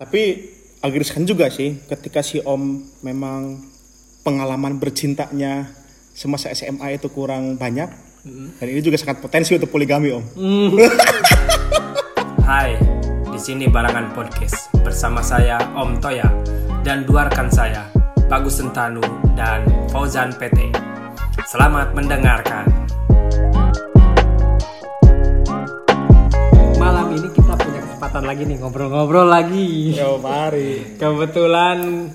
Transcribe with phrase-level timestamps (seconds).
[0.00, 0.48] Tapi
[0.96, 3.60] riskan juga sih ketika si Om memang
[4.24, 5.68] pengalaman bercintanya
[6.16, 8.08] semasa SMA itu kurang banyak.
[8.56, 10.24] Dan ini juga sangat potensi untuk poligami Om.
[12.48, 12.80] Hai,
[13.28, 16.32] di sini Barangan Podcast bersama saya Om Toya
[16.80, 17.92] dan dua rekan saya
[18.24, 19.04] Bagus Sentanu
[19.36, 20.72] dan Fauzan PT.
[21.44, 22.64] Selamat mendengarkan.
[28.00, 29.92] Kesempatan lagi nih ngobrol-ngobrol lagi.
[29.92, 30.96] Yo mari.
[30.96, 32.08] Kebetulan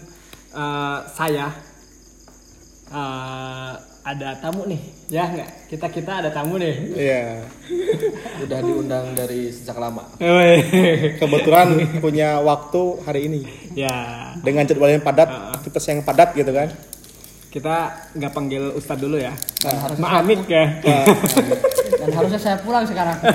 [0.50, 1.54] eh, saya
[2.90, 4.82] eh, ada tamu nih,
[5.14, 5.70] ya nggak?
[5.70, 6.74] Kita kita ada tamu nih.
[6.90, 7.22] Iya.
[8.50, 10.10] udah diundang dari sejak lama.
[11.22, 13.42] Kebetulan punya waktu hari ini
[13.78, 13.94] ya,
[14.42, 15.30] dengan jadwal yang padat,
[15.62, 16.74] aktivitas yang padat gitu kan.
[17.54, 19.38] kita nggak panggil Ustadz dulu ya.
[19.64, 20.82] Harus Maamik ya.
[22.06, 23.18] Dan harusnya saya pulang sekarang.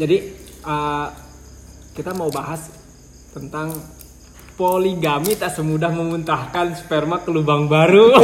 [0.00, 0.16] Jadi
[0.62, 1.06] eh,
[1.98, 2.70] kita mau bahas
[3.34, 3.74] tentang
[4.54, 8.14] poligami tak semudah memuntahkan sperma ke lubang baru.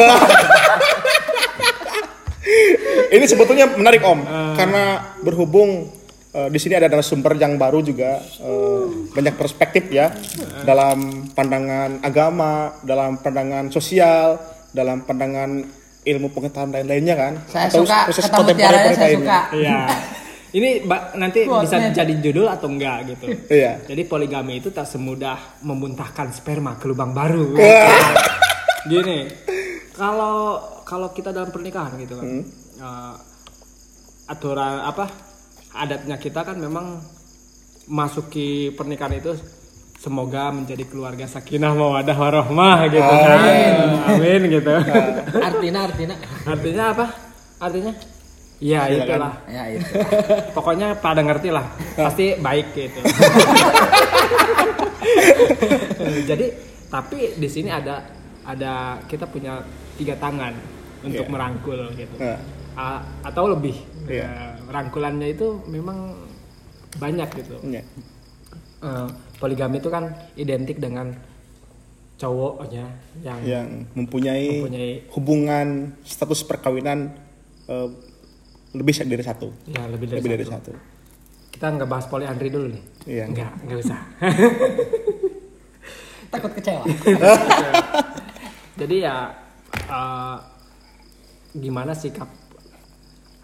[3.06, 4.20] Ini sebetulnya menarik Om,
[4.54, 5.90] karena berhubung
[6.30, 10.14] eh, di sini ada narasumber yang baru juga eh, banyak perspektif ya
[10.62, 14.38] dalam pandangan agama, dalam pandangan sosial,
[14.70, 15.64] dalam pandangan
[16.06, 17.32] ilmu pengetahuan lain-lainnya kan.
[17.50, 19.18] Saya Atau suka proses ketemu kontemporer tiaranya saya lainnya.
[19.18, 19.40] suka.
[19.52, 19.78] Iya.
[20.46, 21.64] Ini Mbak, nanti Quote-nya.
[21.66, 23.26] bisa jadi judul atau enggak gitu.
[23.50, 23.72] Iya.
[23.84, 27.58] Jadi poligami itu tak semudah memuntahkan sperma ke lubang baru.
[28.90, 29.26] Gini,
[29.92, 32.26] kalau kalau kita dalam pernikahan gitu kan,
[32.78, 33.14] eh,
[34.30, 35.10] aturan apa
[35.74, 37.02] adatnya kita kan memang
[37.86, 39.34] masuki pernikahan itu
[39.96, 43.38] semoga menjadi keluarga sakinah mawadah warohmah gitu kan.
[44.08, 44.72] Amin gitu.
[45.38, 46.14] Artina Artina.
[46.44, 47.06] Artinya apa?
[47.58, 47.92] Artinya?
[48.56, 49.34] Ya itulah.
[49.46, 49.84] Ya itu.
[50.52, 53.00] Pokoknya pada ngerti lah, pasti baik gitu.
[56.26, 56.46] Jadi
[56.86, 58.00] tapi di sini ada
[58.42, 58.72] ada
[59.04, 59.60] kita punya
[59.96, 60.54] tiga tangan
[61.02, 61.32] untuk Iya.
[61.32, 62.38] merangkul gitu, Nah,
[62.74, 63.76] A- atau lebih.
[64.06, 64.24] Iya.
[64.24, 64.32] Ya,
[64.66, 66.14] rangkulannya itu memang
[66.96, 67.56] banyak gitu.
[67.62, 67.82] iya.
[68.76, 71.12] Eh, poligami itu kan identik dengan
[72.16, 72.86] cowoknya
[73.20, 74.92] yang yang mempunyai, Mempunyai.
[75.12, 77.12] hubungan status perkawinan
[77.68, 77.88] eh,
[78.72, 80.72] lebih dari satu, ya lebih dari lebih dari satu.
[80.72, 80.94] satu.
[81.52, 82.82] Kita nggak bahas poliandri dulu nih.
[83.08, 83.24] Iya.
[83.28, 84.00] Enggak, enggak usah.
[86.32, 86.84] Takut kecewa.
[88.76, 89.16] Jadi ya
[89.72, 90.36] eh,
[91.56, 92.28] gimana sikap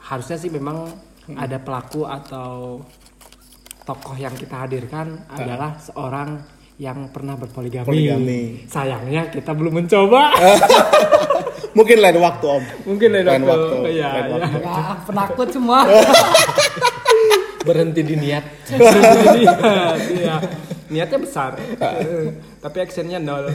[0.02, 0.92] harusnya sih memang
[1.38, 2.82] ada pelaku atau
[3.82, 6.38] tokoh yang kita hadirkan adalah seorang
[6.78, 7.86] yang pernah berpoligami.
[7.86, 8.42] Poligami.
[8.66, 10.34] Sayangnya kita belum mencoba.
[11.78, 12.64] Mungkin lain waktu Om.
[12.84, 13.74] Mungkin lain Lain waktu.
[13.80, 14.34] waktu, Iya, lain iya.
[14.34, 14.58] waktu.
[14.60, 15.78] Ya, penakut semua.
[17.66, 18.44] Berhenti di niat.
[18.68, 20.36] Niat, iya.
[20.90, 21.54] Niatnya besar.
[22.58, 23.48] Tapi actionnya nol.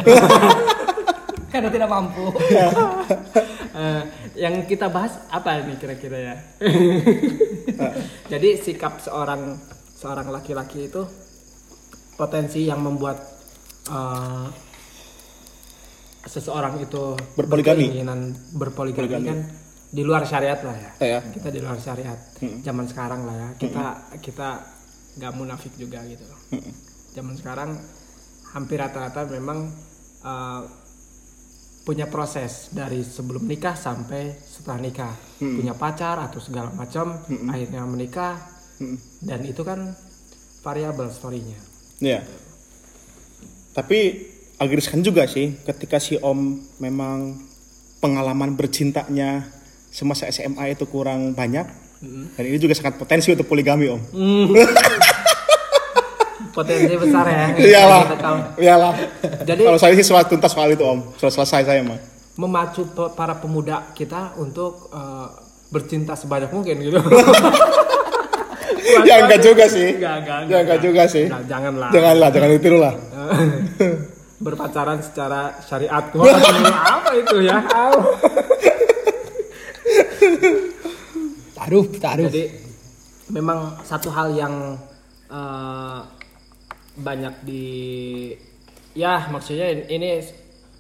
[1.52, 2.32] Karena tidak mampu.
[3.78, 4.02] Eh,
[4.36, 6.36] yang kita bahas apa ini kira-kira ya?
[8.28, 9.56] Jadi sikap seorang
[9.98, 11.02] seorang laki-laki itu
[12.14, 13.18] potensi yang membuat
[13.90, 14.48] eh,
[16.28, 17.88] seseorang itu Berpoligami.
[17.90, 19.28] keinginan berpoligami Poligami.
[19.28, 19.40] kan
[19.88, 20.92] di luar syariat lah ya.
[21.00, 21.20] Iya.
[21.32, 22.20] Kita di luar syariat.
[22.38, 23.50] Zaman sekarang lah ya.
[23.56, 23.86] Kita
[24.20, 24.50] kita
[25.18, 26.28] nggak munafik juga gitu.
[27.16, 27.70] Zaman sekarang
[28.52, 29.72] hampir rata-rata memang
[30.22, 30.62] eh,
[31.88, 37.16] punya proses dari sebelum nikah sampai setelah nikah punya pacar atau segala macam
[37.48, 38.57] akhirnya menikah
[39.20, 39.94] dan itu kan
[40.62, 41.58] variabel storynya
[41.98, 42.22] Iya.
[43.74, 44.00] Tapi
[44.56, 46.40] agak riskan juga sih ketika si Om
[46.78, 47.42] memang
[47.98, 49.50] pengalaman bercintanya
[49.90, 51.66] semasa SMA itu kurang banyak.
[52.38, 54.02] Dan ini juga sangat potensi untuk poligami Om.
[56.54, 58.02] potensi besar ya Iyalah.
[58.58, 58.94] Iyalah.
[59.42, 61.18] Jadi Kalau saya sih soal tuntas soal itu Om.
[61.18, 61.98] Sudah selesai saya mah.
[62.38, 62.86] memacu
[63.18, 65.28] para pemuda kita untuk eh,
[65.74, 67.02] bercinta sebanyak mungkin gitu
[69.08, 69.90] ya enggak juga sih.
[69.98, 71.26] Enggak, enggak, Ya enggak juga sih.
[71.28, 72.94] Enggak, janganlah Janganlah, jangan ditiru lah.
[74.38, 76.14] berpacaran secara syariat
[76.94, 77.58] apa itu ya
[81.58, 82.30] Taruh, taruh.
[82.30, 82.44] Jadi
[83.34, 84.78] memang satu hal yang
[85.28, 86.00] eh,
[86.98, 87.66] banyak di
[88.94, 90.22] ya maksudnya ini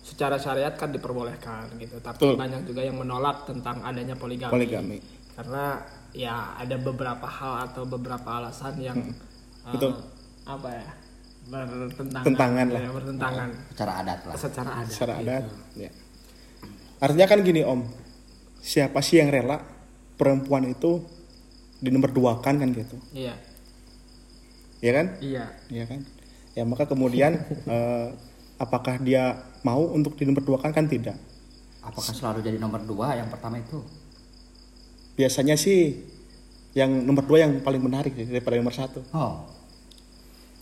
[0.05, 2.39] secara syariat kan diperbolehkan gitu, tapi Betul.
[2.39, 4.53] banyak juga yang menolak tentang adanya poligami.
[4.53, 4.97] Poligami.
[5.35, 5.83] Karena
[6.17, 9.13] ya ada beberapa hal atau beberapa alasan yang eh,
[9.67, 9.73] Hmm.
[9.75, 9.91] Betul.
[10.43, 10.89] apa ya
[11.47, 12.81] bertentangan, Tentangan lah.
[12.81, 14.35] ya, bertentangan Secara adat lah.
[14.35, 14.91] secara adat.
[14.91, 15.23] Secara gitu.
[15.23, 15.43] adat.
[15.75, 15.91] Ya.
[16.97, 17.81] Artinya kan gini Om.
[18.57, 19.59] Siapa sih yang rela
[20.15, 21.03] perempuan itu
[21.77, 22.97] di nomor dua kan kan gitu.
[23.13, 23.35] Iya.
[24.79, 25.05] ya kan?
[25.19, 25.45] Iya.
[25.67, 25.99] Iya kan?
[26.51, 27.37] Ya maka kemudian
[27.75, 28.07] eh,
[28.57, 31.15] apakah dia mau untuk di nomor dua kan kan tidak.
[31.79, 33.79] Apakah selalu jadi nomor dua yang pertama itu?
[35.17, 35.97] Biasanya sih
[36.71, 39.01] yang nomor dua yang paling menarik sih daripada nomor satu.
[39.11, 39.49] Oh,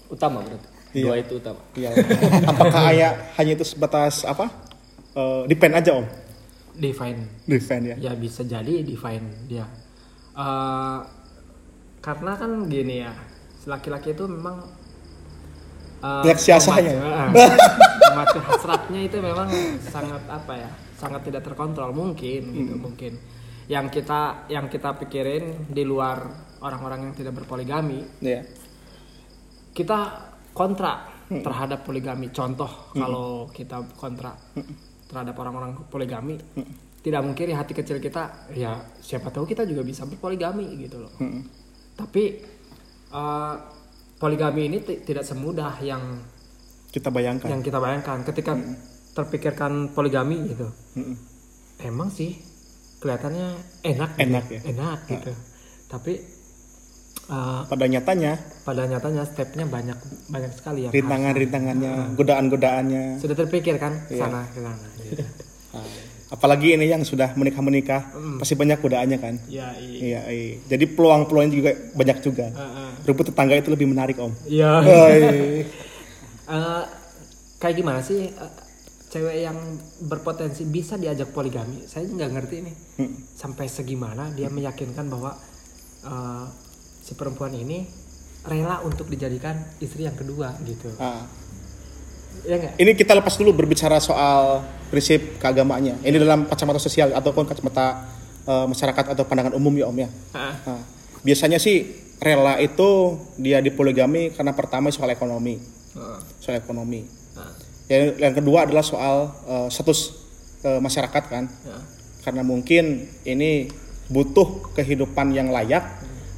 [0.08, 0.68] Utama berarti.
[0.96, 1.04] Iya.
[1.04, 1.60] Dua itu utama.
[1.76, 1.90] Iya.
[2.52, 4.48] apakah ayah hanya itu sebatas apa?
[5.12, 6.08] Eh, depend aja om.
[6.72, 7.28] Define.
[7.44, 7.96] Defend ya.
[8.00, 9.68] Ya bisa jadi define dia.
[10.32, 11.00] Eh,
[12.00, 13.12] karena kan gini ya,
[13.66, 14.64] laki-laki itu memang
[16.00, 16.96] eh, Banyak siasanya.
[16.96, 17.60] memacu-
[18.14, 19.48] memacu hasratnya itu memang
[19.82, 23.20] sangat apa ya, sangat tidak terkontrol mungkin gitu mungkin.
[23.66, 26.22] Yang kita yang kita pikirin di luar
[26.60, 28.46] orang-orang yang tidak berpoligami, Iya.
[29.72, 30.00] kita
[30.52, 32.30] kontra terhadap poligami.
[32.30, 34.38] Contoh kalau kita kontra
[35.06, 36.38] terhadap orang-orang poligami,
[37.02, 41.14] tidak mungkin di hati kecil kita, ya siapa tahu kita juga bisa berpoligami gitu loh.
[41.96, 42.24] Tapi
[43.10, 43.56] eh,
[44.16, 46.22] poligami ini ti- tidak semudah yang
[46.88, 47.50] Kita bayangkan.
[47.50, 48.22] yang kita bayangkan.
[48.24, 48.54] Ketika
[49.12, 51.16] terpikirkan poligami gitu, Mm-mm.
[51.82, 52.36] emang sih
[53.06, 53.48] kelihatannya
[53.86, 54.24] enak, gitu.
[54.26, 54.60] Enak ya.
[54.66, 55.32] enak gitu.
[55.86, 56.14] Tapi
[57.28, 59.98] eh, Pada nyatanya pada nyatanya stepnya banyak
[60.28, 60.90] banyak sekali ya.
[60.90, 63.22] rintangan-rintangannya, godaan-godaannya.
[63.22, 64.20] sudah terpikir kan Iya.
[64.20, 65.22] sana ke sana gitu.
[66.26, 68.10] Apalagi ini yang sudah menikah-menikah,
[68.42, 69.38] pasti banyak godaannya kan.
[69.46, 70.56] ya iya Iya, iya.
[70.68, 72.50] Jadi peluang-peluangnya juga banyak juga.
[72.50, 72.90] Heeh.
[73.06, 74.34] Rumput tetangga itu lebih menarik om.
[74.44, 74.82] iya.
[76.46, 76.84] Eh,
[77.58, 78.52] kayak gimana sih eh,
[79.16, 79.56] cewek yang
[80.04, 83.16] berpotensi bisa diajak poligami saya nggak ngerti nih Hmm.
[83.32, 85.40] sampai segimana dia meyakinkan bahwa
[86.04, 86.46] eh,
[87.00, 87.88] si perempuan ini
[88.44, 91.24] rela untuk dijadikan istri yang kedua gitu Ah.
[92.44, 96.04] ya nggak Ini kita lepas dulu berbicara soal prinsip keagamaannya.
[96.04, 98.04] Ini dalam kacamata sosial ataupun kacamata
[98.44, 100.10] eh, masyarakat atau pandangan umum ya om ya.
[100.32, 100.82] Ah, Nah,
[101.20, 101.88] biasanya sih
[102.20, 105.58] rela itu dia dipoligami karena pertama soal ekonomi,
[105.96, 107.25] ah, soal ekonomi.
[107.86, 109.16] Ah, Yang, yang kedua adalah soal
[109.46, 110.00] eh, status
[110.62, 111.78] eh, masyarakat kan, ya.
[112.22, 112.84] karena mungkin
[113.24, 113.70] ini
[114.06, 115.86] butuh kehidupan yang layak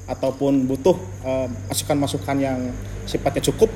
[0.07, 2.59] ataupun butuh eh, masukan-masukan yang
[3.03, 3.71] sifatnya cukup,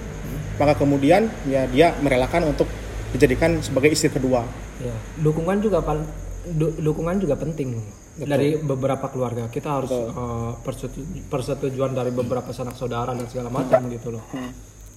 [0.55, 2.67] maka kemudian ya dia merelakan untuk
[3.11, 4.43] dijadikan sebagai istri kedua.
[4.79, 6.07] Ya, dukungan juga pal-
[6.47, 7.79] du- dukungan juga penting
[8.17, 9.47] dari beberapa keluarga.
[9.47, 9.91] Kita harus
[10.59, 14.23] persetu- persetujuan dari beberapa sanak saudara dan segala macam gitu loh.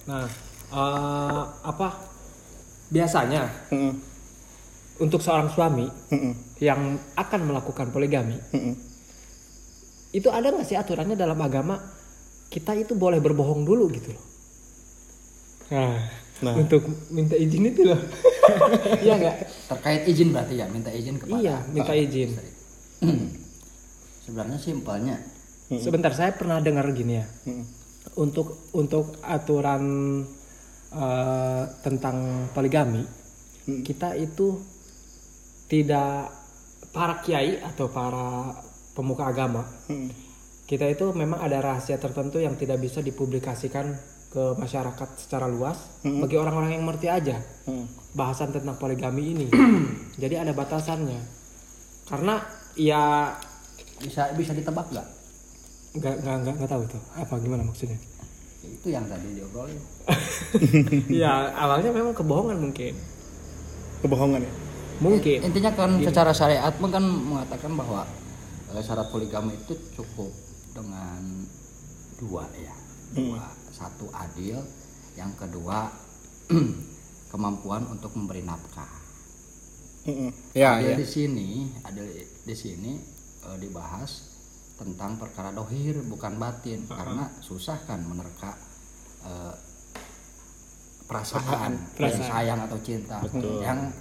[0.07, 0.25] Nah,
[0.71, 2.14] eh, apa
[2.89, 3.93] biasanya Mm-mm,
[5.01, 8.75] untuk seorang suami mm-mm, yang akan melakukan poligami mm-mm.
[10.13, 11.77] itu ada nggak sih aturannya dalam agama
[12.47, 14.25] kita itu boleh berbohong dulu gitu loh.
[15.73, 15.97] Nah,
[16.35, 16.51] Nah.
[16.51, 16.83] untuk
[17.15, 17.95] minta izin itu loh.
[19.05, 19.37] Iya nggak?
[19.71, 22.35] terkait izin berarti ya minta izin kepada Iya, minta izin.
[24.27, 25.15] Sebenarnya simpelnya
[25.65, 27.25] Sebentar, saya pernah dengar gini ya.
[28.21, 29.81] Untuk untuk aturan
[30.91, 33.01] eh, tentang poligami,
[33.81, 34.61] kita itu
[35.65, 36.29] tidak
[36.93, 38.53] para kiai atau para
[38.93, 40.09] pemuka agama, Mm-mm.
[40.69, 43.97] kita itu memang ada rahasia tertentu yang tidak bisa dipublikasikan
[44.29, 47.87] ke masyarakat secara luas bagi orang-orang yang mengerti aja Mm.
[48.13, 49.47] bahasan tentang poligami ini.
[50.21, 51.17] Jadi ada batasannya.
[52.05, 52.37] Karena
[52.77, 53.33] ya
[53.97, 55.07] bisa bisa ditebak nggak?
[55.95, 57.97] nggak nggak nggak nggak tahu itu apa gimana maksudnya.
[58.65, 59.79] Itu yang tadi diobrolin.
[61.23, 62.93] ya awalnya memang kebohongan mungkin.
[64.01, 64.53] Kebohongan ya.
[65.03, 65.39] Mungkin.
[65.43, 68.07] Intinya kan secara syariat pun kan mengatakan bahwa
[68.73, 70.31] eh, syarat poligami itu cukup
[70.73, 71.21] dengan
[72.17, 72.75] dua ya.
[73.15, 73.43] Dua.
[73.75, 74.57] Satu adil,
[75.19, 75.91] yang kedua
[77.31, 78.89] kemampuan untuk memberi nafkah.
[80.05, 80.31] Mm-mm.
[80.53, 80.97] Ya, adil ya.
[81.01, 81.49] di sini,
[81.83, 82.05] adil
[82.45, 82.91] di sini
[83.45, 84.24] eh, dibahas
[84.75, 88.51] tentang perkara dohir bukan batin karena susah kan menerka
[89.23, 89.53] eh,
[91.05, 92.25] perasaan, Perasaan.
[92.25, 93.21] sayang atau cinta
[93.61, 93.93] yang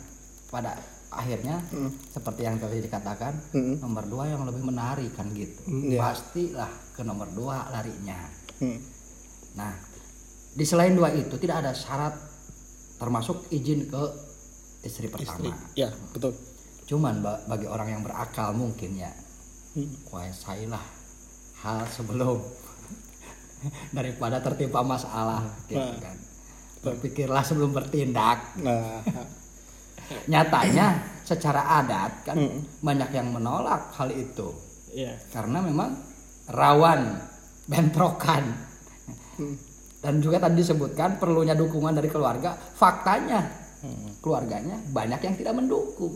[0.48, 0.72] pada
[1.10, 1.62] akhirnya
[2.08, 3.78] seperti yang tadi dikatakan Mm.
[3.78, 6.00] nomor dua yang lebih menarik kan gitu Iya.
[6.00, 8.18] pastilah ke nomor dua larinya
[8.58, 8.78] Mm.
[9.54, 9.70] nah
[10.50, 12.14] di selain dua itu tidak ada syarat
[12.96, 14.02] termasuk izin ke
[14.82, 16.34] istri pertama Ya, betul.
[16.84, 19.23] cuman ba- bagi orang yang berakal mungkin ya Hmm.
[20.04, 20.84] Kuasailah
[21.60, 22.38] hal sebelum
[23.96, 25.98] daripada tertimpa masalah gitu Nah.
[25.98, 26.16] kan
[26.80, 29.00] berpikirlah sebelum bertindak Nah,
[30.26, 30.86] nyatanya
[31.22, 32.60] secara adat kan Hmm.
[32.78, 34.52] banyak yang menolak hal itu
[34.92, 35.16] Iya.
[35.32, 35.96] karena memang
[36.46, 37.18] rawan
[37.64, 38.44] bentrokan
[39.34, 39.56] Hmm.
[39.98, 43.40] dan juga tadi disebutkan perlunya dukungan dari keluarga faktanya
[43.80, 44.12] Hmm.
[44.20, 46.12] keluarganya banyak yang tidak mendukung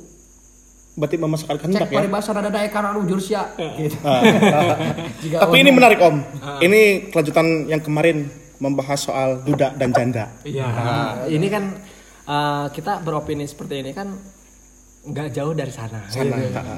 [0.99, 1.99] berarti memasukkan kehendak cek ya.
[2.03, 3.95] paribasa rada daya karena rujur sia gitu
[5.43, 6.17] Tapi ini menarik Om.
[6.59, 6.81] Ini
[7.15, 8.27] kelanjutan yang kemarin
[8.59, 10.27] membahas soal duda dan janda.
[10.43, 10.67] Iya.
[11.31, 11.65] Ini kan
[12.25, 14.11] eh, kita beropini seperti ini kan
[15.07, 16.03] nggak jauh dari sana.
[16.11, 16.35] Sana.
[16.37, 16.59] Gitu.
[16.59, 16.77] ha.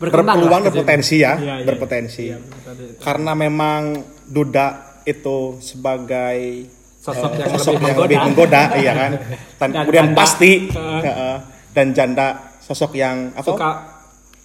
[0.00, 1.66] Berkembang Berpeluang lah dan potensi ya, Iya, iya.
[1.68, 2.24] berpotensi.
[2.32, 2.96] Iya, betul.
[2.98, 3.80] Karena memang
[4.26, 4.66] duda
[5.04, 6.66] itu sebagai
[7.00, 8.62] Sosok eh, yang sosok lebih yang lebih menggoda.
[8.76, 9.12] iya kan.
[9.60, 10.18] Dan, Dan kemudian janda.
[10.18, 11.36] pasti heeh.
[11.70, 12.26] dan janda
[12.70, 13.50] sosok yang apa?
[13.50, 13.70] Suka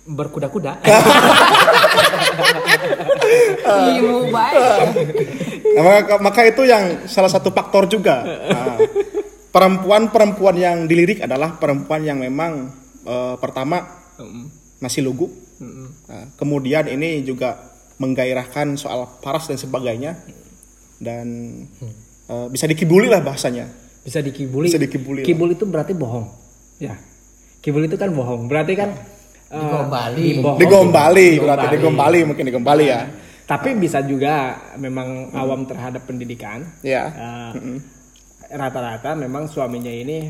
[0.10, 0.82] berkuda-kuda.
[3.66, 4.62] ilmu baik
[5.76, 8.26] Nah, maka, maka itu yang salah satu faktor juga.
[8.26, 8.78] Nah,
[9.54, 12.74] Perempuan-perempuan yang dilirik adalah perempuan yang memang
[13.06, 13.86] eh, pertama
[14.84, 15.32] masih lugu,
[16.12, 17.56] Nah, kemudian ini juga
[17.96, 20.20] menggairahkan soal paras dan sebagainya
[21.00, 21.28] dan
[22.28, 23.72] eh, bisa dikibuli lah bahasanya.
[24.04, 24.68] Bisa dikibuli.
[24.68, 25.28] Bisa dikibuli lah.
[25.28, 26.28] Kibul itu berarti bohong.
[26.78, 27.00] Ya.
[27.66, 28.46] Kibul itu kan bohong.
[28.46, 28.94] Berarti kan
[29.50, 30.26] eh, Digombali.
[30.38, 30.60] dibohong.
[30.62, 33.10] Digombali, berarti digombali mungkin digombali ya.
[33.46, 36.62] Tapi bisa juga memang awam terhadap pendidikan.
[36.86, 37.10] Ya.
[37.10, 37.82] Eh,
[38.46, 40.30] Rata-rata memang suaminya ini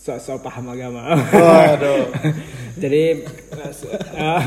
[0.00, 1.18] sok-sok paham agama.
[1.18, 2.14] Waduh.
[2.82, 3.02] Jadi
[4.14, 4.40] eh,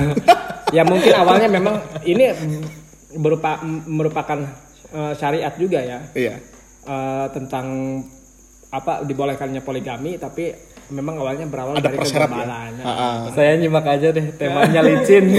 [0.79, 2.31] ya mungkin awalnya memang ini
[3.13, 4.39] berupa merupakan
[4.89, 6.35] eh, syariat juga ya Iya.
[6.83, 7.99] eh, tentang
[8.73, 10.49] apa dibolehkannya poligami tapi
[10.89, 12.27] memang awalnya berawal Ada dari persyarat ya?
[12.33, 12.71] kegemaran.
[12.79, 13.15] Ah, ah.
[13.29, 15.23] Saya nyimak aja deh temanya licin.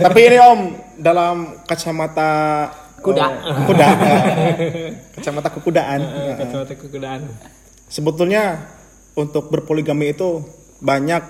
[0.00, 0.60] Tapi ini Om
[0.96, 2.30] dalam kacamata
[2.98, 3.20] Kuda.
[3.20, 3.86] eh, kuda.
[3.86, 6.00] eh, kacamata kekudaan.
[6.00, 7.20] Eh, Kacamata kekudaan.
[7.84, 8.64] Sebetulnya
[9.14, 10.42] untuk berpoligami itu
[10.78, 11.22] banyak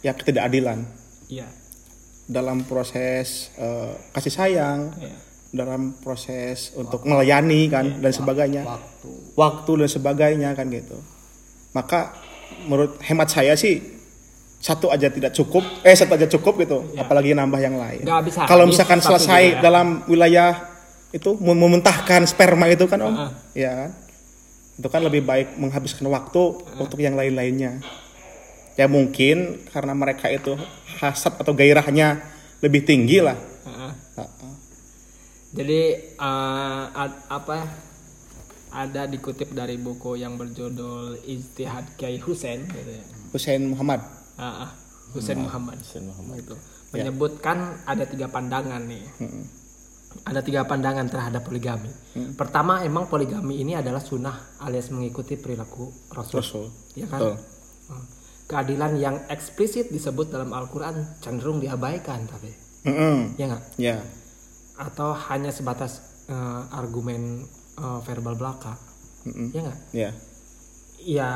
[0.00, 0.82] ya ketidakadilan
[1.28, 1.44] Iya.
[2.24, 5.14] dalam proses eh, kasih sayang, Iya.
[5.54, 8.62] dalam proses untuk melayani kan dan sebagainya.
[8.64, 10.98] waktu Waktu dan sebagainya kan gitu.
[11.78, 12.10] Maka
[12.66, 13.78] menurut hemat saya sih
[14.58, 17.06] satu aja tidak cukup, eh satu aja cukup gitu, Ya.
[17.06, 18.02] apalagi nambah yang lain.
[18.42, 19.62] Kalau misalkan selesai ya.
[19.62, 20.58] dalam wilayah
[21.08, 23.30] itu mem- memuntahkan sperma itu kan om, Ah.
[23.54, 23.90] ya kan,
[24.74, 26.42] itu kan lebih baik menghabiskan waktu
[26.74, 27.78] untuk yang lain-lainnya.
[28.74, 30.58] Ya mungkin karena mereka itu
[30.98, 32.18] hasad atau gairahnya
[32.58, 33.38] lebih tinggi lah.
[33.62, 33.92] Heeh.
[34.18, 34.54] Heeh.
[35.48, 35.80] Jadi
[36.18, 37.56] eh, ad- apa
[38.72, 43.04] ada dikutip dari buku yang berjudul Ijtihad Kiai Husain gitu ya.
[43.32, 44.00] Hussein Muhammad.
[44.38, 44.70] Ah, ah,
[45.12, 45.76] Husain Muhammad.
[45.80, 46.36] Hussein Muhammad.
[46.40, 46.54] Itu
[46.92, 49.04] menyebutkan ada tiga pandangan nih.
[50.24, 51.92] Ada tiga pandangan terhadap poligami.
[52.36, 56.40] Pertama emang poligami ini adalah sunnah alias mengikuti perilaku Rasul.
[56.40, 56.64] Rasul.
[56.96, 57.20] Ya kan?
[57.20, 57.34] Betul.
[57.88, 58.04] Hmm.
[58.48, 62.48] Keadilan yang eksplisit disebut dalam Al-Quran cenderung diabaikan tapi
[62.88, 63.36] Mm-mm.
[63.36, 63.62] ya nggak?
[63.76, 64.00] Ya.
[64.80, 67.44] Atau hanya sebatas eh, argumen
[67.78, 68.74] eh, verbal belaka,
[69.24, 69.48] Mm-mm.
[69.54, 69.78] ya nggak?
[69.94, 70.10] Ya.
[70.98, 71.28] Ya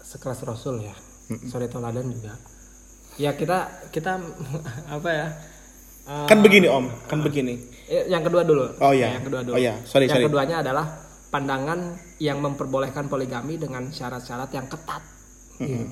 [0.00, 0.96] sekelas Rasul ya,
[1.46, 2.34] sorry toladan juga.
[3.14, 4.16] Ya kita kita
[4.96, 5.26] apa ya?
[6.08, 7.54] eh, Kan begini om, kan begini.
[7.86, 8.64] eh, yang kedua dulu.
[8.80, 9.20] Oh, iya.
[9.20, 9.54] Yang kedua dulu.
[9.54, 9.76] Oh, iya.
[9.84, 10.26] Sorry, yang sorry.
[10.26, 10.86] keduanya adalah
[11.28, 15.02] pandangan yang memperbolehkan poligami dengan syarat-syarat yang ketat.
[15.60, 15.84] Gitu.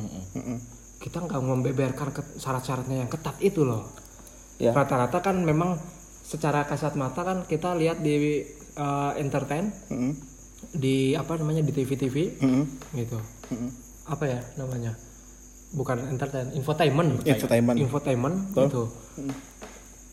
[0.98, 3.86] Kita nggak membeberkan syarat-syaratnya yang ketat itu loh.
[4.58, 4.74] Ya.
[4.74, 5.78] Rata-rata kan memang
[6.24, 8.42] secara kasat mata kan kita lihat di
[8.78, 10.12] eh, entertain Mm-mm.
[10.73, 12.64] di apa namanya di TV-TV Mm-mm.
[12.94, 13.18] gitu.
[14.06, 14.94] Apa ya namanya?
[15.68, 17.20] Bukan entertain, infotainment.
[17.23, 17.76] Infotainment.
[17.76, 18.64] Infotainment Betul.
[18.64, 18.82] gitu.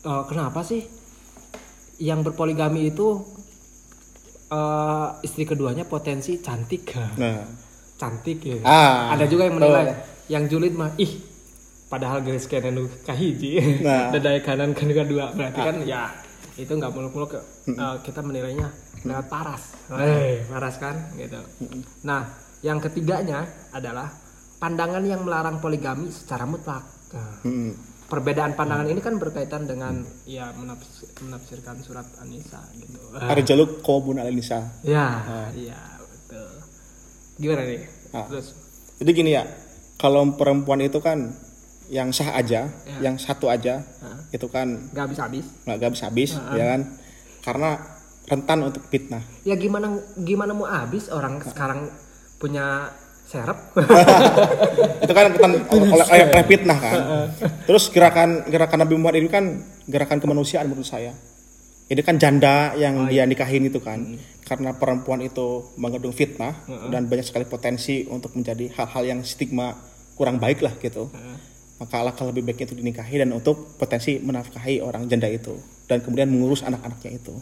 [0.04, 0.82] Eh, kenapa sih
[1.98, 3.24] yang berpoligami itu
[4.48, 6.92] eh, istri keduanya potensi cantik?
[7.16, 7.46] Nah.
[7.96, 8.60] Cantik ya.
[8.60, 9.86] Ah, Ada juga yang menilai
[10.28, 11.22] yang julid mah ih
[11.86, 14.10] padahal garis kanan kahiji Nah.
[14.12, 16.10] dadai kanan kan kedua berarti kan ya
[16.56, 18.68] itu nggak muluk-muluk eh, kita menilainya
[19.04, 19.62] lewat paras.
[19.92, 20.42] Eh.
[20.48, 20.96] paras kan?
[21.14, 21.40] Gitu.
[22.02, 22.26] Nah
[22.64, 24.08] yang ketiganya adalah
[24.56, 26.82] pandangan yang melarang poligami secara mutlak.
[27.12, 27.38] Nah,
[28.06, 32.98] perbedaan pandangan ini kan berkaitan dengan ya menafs- menafsirkan surat An-Nisa gitu.
[33.14, 34.62] Ada jaluk kobun al nisa.
[34.82, 35.22] ya
[35.54, 36.50] iya betul.
[37.36, 37.82] Gimana nih?
[38.16, 38.26] Ah.
[38.30, 38.56] terus?
[38.96, 39.44] Jadi gini ya,
[40.00, 41.36] kalau perempuan itu kan
[41.88, 42.98] yang sah aja, Ya.
[43.00, 44.18] yang satu aja, Ah.
[44.28, 46.80] itu kan nggak habis habis nggak habis habis, ya kan?
[47.40, 47.70] Karena
[48.26, 49.22] rentan untuk fitnah.
[49.42, 49.86] ya gimana
[50.18, 51.86] gimana mau habis orang sekarang
[52.36, 52.90] punya
[53.22, 53.58] serep
[55.02, 55.52] itu kan rentan
[55.94, 56.94] oleh, oleh, fitnah kan.
[57.64, 59.44] Terus gerakan gerakan Nabi Muhammad ini kan
[59.84, 61.14] gerakan kemanusiaan menurut saya.
[61.86, 67.22] Ini kan janda yang dia nikahin itu kan, karena perempuan itu mengandung fitnah dan banyak
[67.22, 69.70] sekali potensi untuk menjadi hal-hal yang stigma
[70.18, 71.06] kurang baik lah gitu.
[71.76, 75.52] Maka alangkah lebih baik itu dinikahi dan untuk potensi menafkahi orang janda itu
[75.86, 77.34] dan kemudian mengurus anak-anaknya itu.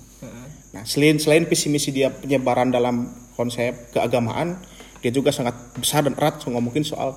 [0.74, 4.58] Nah, selain selain visi misi dia penyebaran dalam konsep keagamaan,
[5.00, 7.16] dia juga sangat besar dan erat ngomongin soal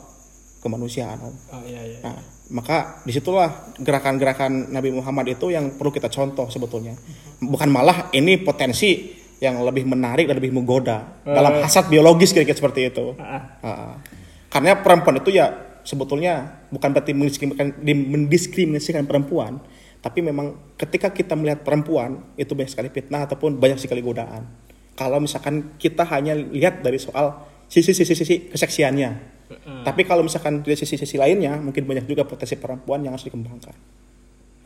[0.63, 1.19] kemanusiaan.
[1.19, 1.35] Om.
[1.53, 2.17] oh iya iya Nah,
[2.53, 6.95] maka di situlah gerakan-gerakan Nabi Muhammad itu yang perlu kita contoh sebetulnya.
[7.43, 12.89] Bukan malah ini potensi yang lebih menarik dan lebih menggoda dalam hasrat biologis kira-kira seperti
[12.89, 13.13] itu.
[13.19, 14.01] Ah.
[14.49, 19.63] Karena perempuan itu ya sebetulnya bukan berarti mendiskriminasikan, mendiskriminasikan perempuan,
[20.03, 24.43] tapi memang ketika kita melihat perempuan itu banyak sekali fitnah ataupun banyak sekali godaan.
[24.99, 29.39] Kalau misalkan kita hanya lihat dari soal sisi-sisi sisi keseksiannya.
[29.87, 33.75] Tapi kalau misalkan dari sisi-sisi lainnya mungkin banyak juga potensi perempuan yang harus dikembangkan.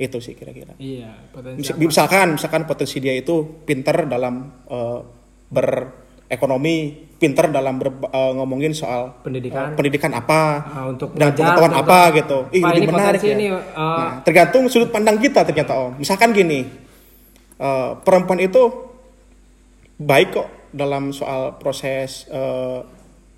[0.01, 0.73] Itu sih kira-kira.
[0.81, 4.99] Iya, potensi misalkan misalkan potensi dia itu pinter dalam eh,
[5.53, 9.71] berekonomi pinter dalam ber- eh, ngomongin soal Pendidikan.
[9.71, 10.09] eh, pendidikan.
[10.11, 12.37] apa Ah, untuk dan pengetahuan untuk- apa gitu.
[12.49, 13.31] Ih ini menarik ya.
[13.31, 15.93] ini, eh, nah, tergantung sudut pandang kita ternyata om.
[15.95, 16.65] Misalkan gini
[17.55, 18.89] eh, perempuan itu
[19.95, 22.79] baik kok dalam soal proses eh,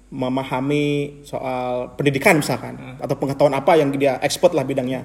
[0.10, 0.86] memahami
[1.24, 5.04] soal pendidikan misalkan atau pengetahuan apa yang dia expert lah bidangnya.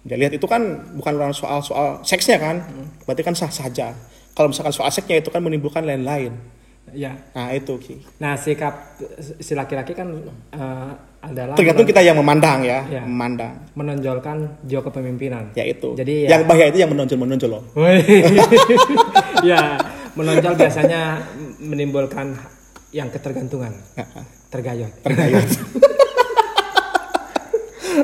[0.00, 0.64] Dia lihat itu kan
[0.96, 2.64] bukan soal soal seksnya kan
[3.04, 3.92] berarti kan sah saja
[4.32, 6.32] kalau misalkan soal seksnya itu kan menimbulkan lain-lain
[6.92, 7.12] Ya.
[7.30, 7.94] nah itu Ki.
[8.16, 8.96] Nah, sikap
[9.38, 10.08] si laki-laki kan
[10.50, 13.02] eh, adalah tergantung kita yang memandang ya Iya.
[13.02, 15.52] memandang menonjolkan jiwa kepemimpinan.
[15.52, 17.62] ya itu Jadi ya- yang bahaya itu yang menonjol menonjol loh
[19.44, 19.76] ya,
[20.12, 21.20] menonjol biasanya
[21.58, 22.32] menimbulkan
[22.90, 23.70] yang ketergantungan,
[24.48, 24.90] tergayot.
[25.00, 25.44] tergayut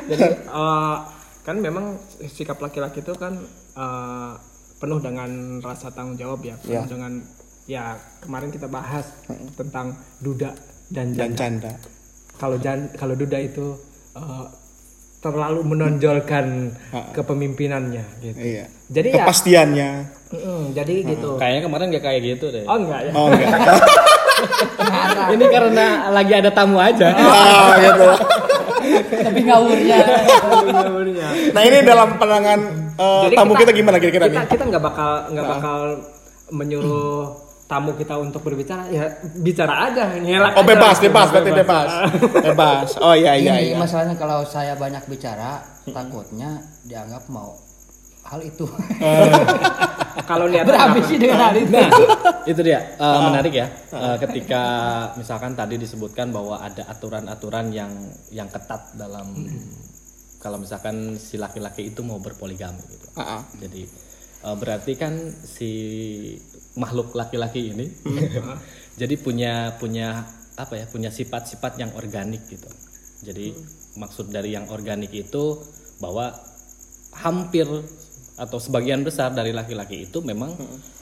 [0.07, 0.95] Jadi eh,
[1.41, 3.33] kan memang sikap laki-laki itu kan
[3.73, 4.31] eh,
[4.77, 5.29] penuh dengan
[5.59, 6.87] rasa tanggung jawab ya, penuh Ya.
[6.87, 7.13] dengan
[7.67, 7.83] ya
[8.23, 9.03] kemarin kita bahas
[9.53, 10.55] tentang duda
[10.87, 11.71] dan dan janda.
[11.71, 11.73] canda
[12.37, 13.75] Kalau jan kalau duda itu
[14.15, 14.45] eh,
[15.19, 16.71] terlalu menonjolkan
[17.11, 18.37] kepemimpinannya gitu.
[18.39, 19.89] iya Jadi ya kepastiannya
[20.31, 21.35] mm, jadi gitu.
[21.35, 22.63] Kayaknya kemarin gak kayak gitu deh.
[22.63, 23.11] Oh enggak ya.
[23.11, 23.51] oh enggak
[25.27, 27.09] Ini karena lagi ada tamu aja.
[27.09, 28.07] ah, gitu
[29.09, 29.97] Tapi ngawurnya.
[31.51, 32.59] nah ini dalam pandangan
[32.95, 35.79] eh, Jadi tamu kita, gimana kira-kira kita nih kita nggak bakal nggak bakal
[36.53, 39.11] menyuruh tamu kita untuk berbicara ya
[39.43, 40.69] bicara aja ngelak oh aja.
[40.71, 41.89] bebas bebas berarti bebas
[42.47, 45.59] bebas oh iya iya Ini iya masalahnya kalau saya banyak bicara,
[45.91, 47.67] takutnya dianggap mau
[48.27, 48.67] hal itu.
[50.27, 51.71] kalau lihat Berambisi dengan hal itu.
[51.71, 51.91] Nah,
[52.43, 53.67] itu dia eh, menarik ya.
[53.91, 54.63] Eh, ketika
[55.15, 57.91] misalkan tadi disebutkan bahwa ada aturan-aturan yang
[58.31, 59.31] yang ketat dalam
[60.39, 63.07] kalau misalkan si laki-laki itu mau berpoligami gitu.
[63.15, 63.41] Ah, ah.
[63.59, 63.83] Jadi
[64.43, 65.71] eh, berarti kan si
[66.77, 67.89] makhluk laki-laki ini.
[69.01, 70.23] Jadi punya punya
[70.57, 72.69] apa ya punya sifat-sifat yang organik gitu.
[73.25, 73.53] Jadi
[73.97, 75.57] maksud dari yang organik itu
[75.97, 76.33] bahwa
[77.17, 77.65] hampir
[78.37, 80.53] atau sebagian besar dari laki-laki itu memang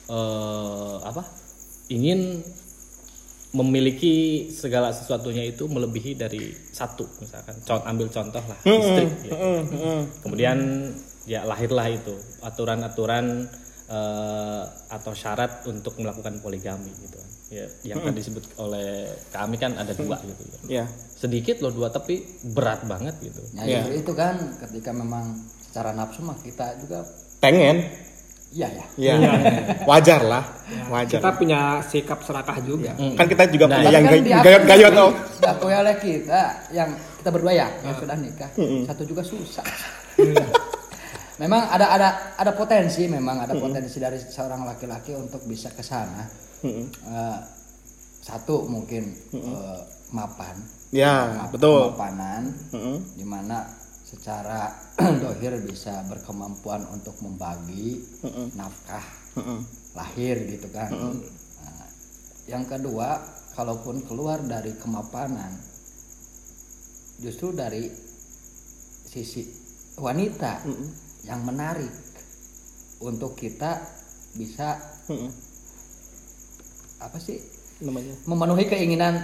[0.08, 1.24] eh, apa
[1.92, 2.40] ingin
[3.56, 7.56] memiliki segala sesuatunya itu melebihi dari satu misalkan.
[7.64, 9.36] Con- ambil contoh lah istri gitu.
[10.28, 10.92] kemudian
[11.24, 12.16] ya lahirlah itu.
[12.44, 13.48] Aturan-aturan
[13.86, 17.30] eh, atau syarat untuk melakukan poligami gitu kan.
[17.54, 20.82] Ya yang tadi disebut oleh kami kan ada dua gitu ya.
[20.82, 20.86] Ya.
[21.14, 23.42] Sedikit loh dua tapi berat banget gitu.
[23.54, 23.86] Nah, Iya.
[23.94, 27.06] itu, kan ketika memang secara nafsu mah kita juga
[27.38, 27.86] pengen.
[28.56, 28.86] Iya ya.
[28.96, 29.16] ya
[29.84, 30.44] wajar lah.
[30.88, 31.20] Wajar.
[31.20, 32.96] Kita punya sikap serakah juga.
[32.96, 35.12] Kan kita juga Nah, punya yang kan gayot-gayot oh
[35.44, 38.50] diakui oleh kita yang kita berdua ya yang sudah nikah.
[38.88, 39.66] Satu juga susah
[41.36, 46.24] memang ada ada ada potensi memang ada potensi dari seorang laki-laki untuk bisa ke sana.
[46.64, 47.40] Eh,
[48.22, 50.56] satu mungkin eh, mapan.
[50.90, 51.92] Ya Ma- betul.
[51.92, 52.98] kemapanan Mm-mm.
[53.14, 53.68] di mana
[54.02, 54.72] secara
[55.22, 58.00] dohir bisa berkemampuan untuk membagi
[58.56, 59.04] nafkah
[59.94, 60.88] lahir gitu kan.
[60.90, 61.88] Nah,
[62.48, 63.20] yang kedua,
[63.54, 65.52] kalaupun keluar dari kemapanan,
[67.20, 67.92] justru dari
[69.06, 69.44] sisi
[69.96, 70.64] wanita
[71.26, 71.92] yang menarik
[73.02, 73.82] untuk kita
[74.34, 74.78] bisa
[75.10, 75.30] Mm-mm.
[77.02, 77.42] apa sih
[77.84, 79.20] namanya memenuhi keinginan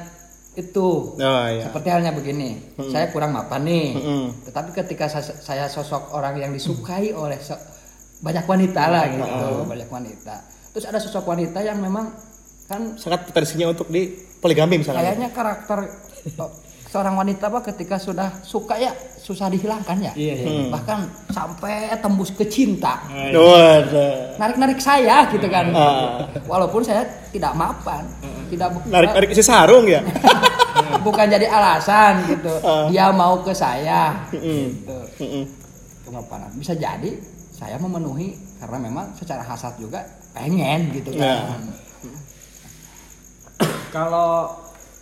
[0.51, 1.15] itu.
[1.15, 3.95] oh ya Seperti halnya begini, saya kurang mapan nih.
[3.95, 4.25] Mm-mm.
[4.51, 7.59] Tetapi ketika saya, sosok orang yang disukai oleh so-
[8.19, 10.35] banyak wanita lah gitu, banyak wanita.
[10.75, 12.11] Terus ada sosok wanita yang memang
[12.67, 15.79] kan sangat potensinya untuk di poligami misalnya kayaknya karakter
[16.39, 16.51] oh,
[16.91, 20.11] seorang wanita apa ketika sudah suka ya susah dihilangkan ya.
[20.11, 20.63] Iya, iya.
[20.67, 20.99] Bahkan
[21.31, 22.99] sampai tembus ke cinta.
[23.07, 24.35] Waduh.
[24.35, 25.71] Narik-narik saya gitu kan.
[25.71, 26.27] Ah.
[26.43, 28.03] Walaupun saya tidak mapan,
[28.51, 30.03] tidak narik narik isi sarung ya
[31.07, 32.51] bukan jadi alasan gitu.
[32.59, 32.91] Ah.
[32.91, 34.99] Dia mau ke saya gitu.
[35.23, 35.43] Mm-mm.
[36.03, 37.15] kemapanan bisa jadi
[37.55, 40.03] saya memenuhi karena memang secara hasrat juga
[40.35, 41.55] pengen gitu kan
[43.95, 44.51] kalau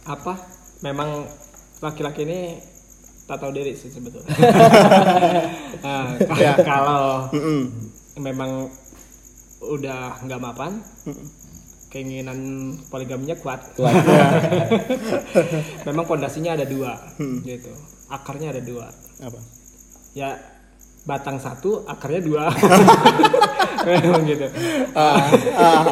[0.06, 0.38] apa
[0.86, 1.26] memang
[1.80, 2.40] laki-laki ini
[3.24, 4.26] tak tahu diri sih sebetulnya
[5.86, 6.54] Nah, Ya.
[6.60, 7.62] kalau Mm-mm.
[8.20, 8.68] memang
[9.60, 10.82] udah nggak mapan
[11.90, 12.38] keinginan
[12.88, 13.74] poligaminya kuat.
[13.74, 13.90] Kuat.
[15.90, 16.94] Memang pondasinya ada dua,
[17.42, 17.74] gitu.
[18.08, 18.94] Akarnya ada dua.
[19.18, 19.42] Apa?
[20.14, 20.38] Ya
[21.04, 22.44] batang satu, akarnya dua.
[23.90, 24.48] Memang gitu.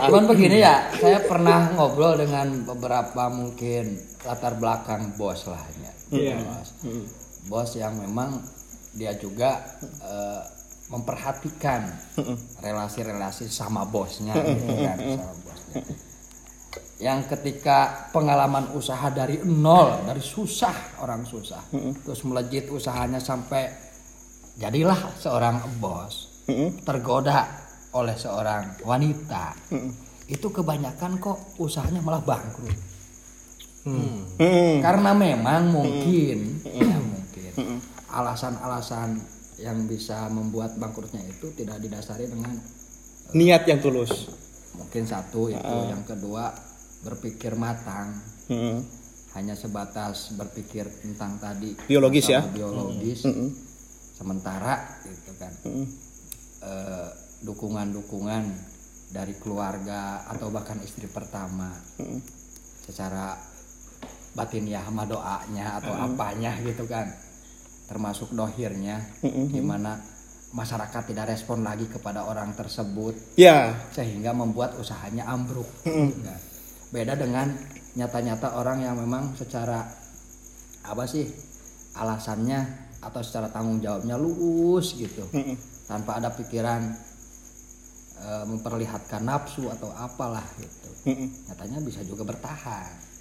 [0.05, 5.91] Cuman begini ya, saya pernah ngobrol dengan beberapa mungkin latar belakang bos lah ya.
[6.11, 6.35] Iya.
[6.43, 6.69] Bos.
[7.47, 8.43] Bos yang memang
[8.91, 10.41] dia juga eh,
[10.91, 11.87] memperhatikan
[12.63, 15.83] relasi-relasi sama bosnya gitu kan, sama bosnya.
[16.97, 21.61] Yang ketika pengalaman usaha dari nol, dari susah orang susah,
[22.01, 23.69] terus melejit usahanya sampai
[24.57, 26.43] jadilah seorang bos
[26.81, 27.45] tergoda
[27.93, 29.53] oleh seorang wanita.
[30.27, 32.96] Itu kebanyakan kok usahanya malah bangkrut
[33.87, 34.83] Hmm.
[34.83, 37.51] karena memang mungkin ya mungkin.
[38.07, 39.17] Alasan-alasan
[39.57, 42.53] yang bisa membuat bangkrutnya itu tidak didasari dengan
[43.27, 44.31] Niat yang tulus.
[44.73, 46.53] mungkin satu itu yang kedua
[47.01, 48.13] berpikir matang.
[48.47, 48.79] Hmm.
[49.35, 52.41] hanya sebatas berpikir tentang tadi Biologis ya?
[52.41, 53.21] biologis.
[54.11, 55.53] Sementara gitu kan.
[56.57, 57.07] Eh,
[57.43, 58.43] dukungan-dukungan
[59.07, 61.69] dari keluarga atau bahkan istri pertama
[62.81, 63.37] secara
[64.37, 67.09] batin ya sama doanya atau apanya gitu kan.
[67.89, 69.97] Termasuk dohirnya gimana
[70.53, 73.17] masyarakat tidak respon lagi kepada orang tersebut.
[73.33, 73.73] Ya.
[73.89, 75.65] sehingga membuat usahanya ambruk.
[75.81, 76.39] Gitu kan.
[76.87, 77.51] beda dengan
[77.99, 79.83] nyata-nyata orang yang memang secara
[80.87, 81.27] apa sih
[81.99, 82.63] alasannya
[83.03, 85.25] atau secara tanggung jawabnya lurus gitu.
[85.89, 86.81] Tanpa ada pikiran
[88.21, 90.89] eh, memperlihatkan nafsu atau apalah gitu.
[91.49, 93.16] Nyatanya bisa juga bertahan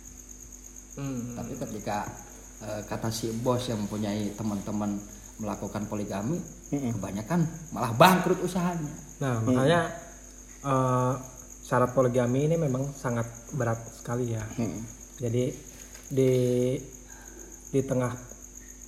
[0.96, 1.36] Hmm.
[1.36, 2.08] tapi ketika
[2.64, 4.96] eh, kata si bos yang mempunyai teman-teman
[5.36, 6.40] melakukan poligami
[6.72, 9.80] kebanyakan malah bangkrut usahanya Nah, makanya
[10.60, 11.12] eh,
[11.64, 13.24] syarat poligami ini memang sangat
[13.56, 14.44] berat sekali ya.
[15.16, 15.44] Jadi
[16.12, 16.32] di
[17.72, 18.12] di tengah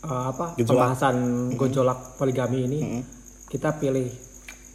[0.04, 0.68] eh, apa Gejolak.
[0.68, 1.16] pembahasan
[1.56, 2.80] gojolak poligami ini
[3.48, 4.08] kita pilih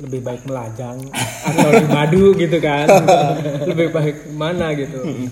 [0.02, 0.98] lebih baik melajang
[1.46, 2.89] atau di madu gitu kan.
[3.69, 5.30] lebih baik mana gitu.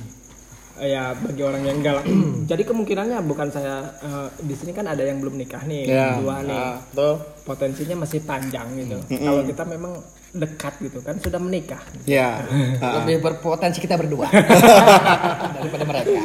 [0.81, 2.05] Ya bagi orang yang galak.
[2.49, 6.17] Jadi kemungkinannya bukan saya eh, di sini kan ada yang belum nikah nih, Ya.
[6.17, 7.13] dua nih betul.
[7.45, 8.97] potensinya masih panjang gitu.
[9.13, 9.93] Kalau kita memang
[10.31, 11.81] dekat gitu kan sudah menikah.
[12.09, 12.41] Ya.
[12.81, 13.05] Ah.
[13.05, 14.25] lebih berpotensi kita berdua
[15.61, 16.17] daripada mereka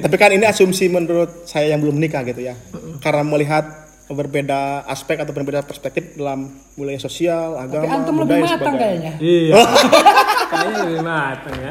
[0.00, 2.56] Tapi kan ini asumsi menurut saya yang belum menikah gitu ya.
[3.04, 8.44] Karena melihat berbeda aspek atau berbeda perspektif dalam wilayah sosial, agama, tapi antum lebih budaya,
[8.44, 9.12] dan matang sebagainya.
[9.16, 9.56] kayaknya Iya.
[10.54, 11.70] Kayaknya lebih matang ya.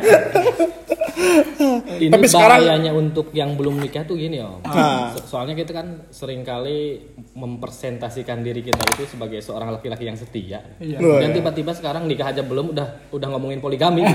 [1.93, 4.59] Ini Tapi sekarang- bahayanya untuk yang belum nikah tuh gini om.
[4.65, 5.13] Ah.
[5.13, 6.99] So- soalnya kita kan sering kali
[7.31, 10.59] mempresentasikan diri kita itu sebagai seorang laki-laki yang setia.
[10.77, 10.99] Iya.
[10.99, 14.03] Dan tiba-tiba sekarang nikah aja belum udah udah ngomongin poligami.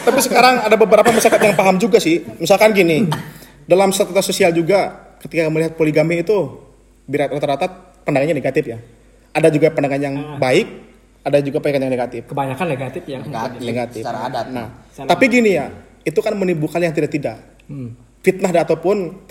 [0.00, 2.24] Tapi sekarang ada beberapa masyarakat yang paham juga sih.
[2.36, 3.06] Misalkan gini,
[3.70, 6.34] dalam status sosial juga ketika melihat poligami itu
[7.06, 7.70] birat rata-rata
[8.02, 8.78] pandangannya negatif ya.
[9.30, 10.66] Ada juga pandangan yang baik,
[11.22, 12.22] ada juga pandangan yang negatif.
[12.26, 13.18] Kebanyakan negatif ya.
[13.22, 14.02] negatif, Negatif.
[14.02, 15.70] secara adat Nah, Secara tapi gini ya,
[16.02, 17.38] itu kan menimbulkan yang tidak-tidak.
[17.70, 17.94] Hmm.
[18.26, 19.30] Fitnah dan ataupun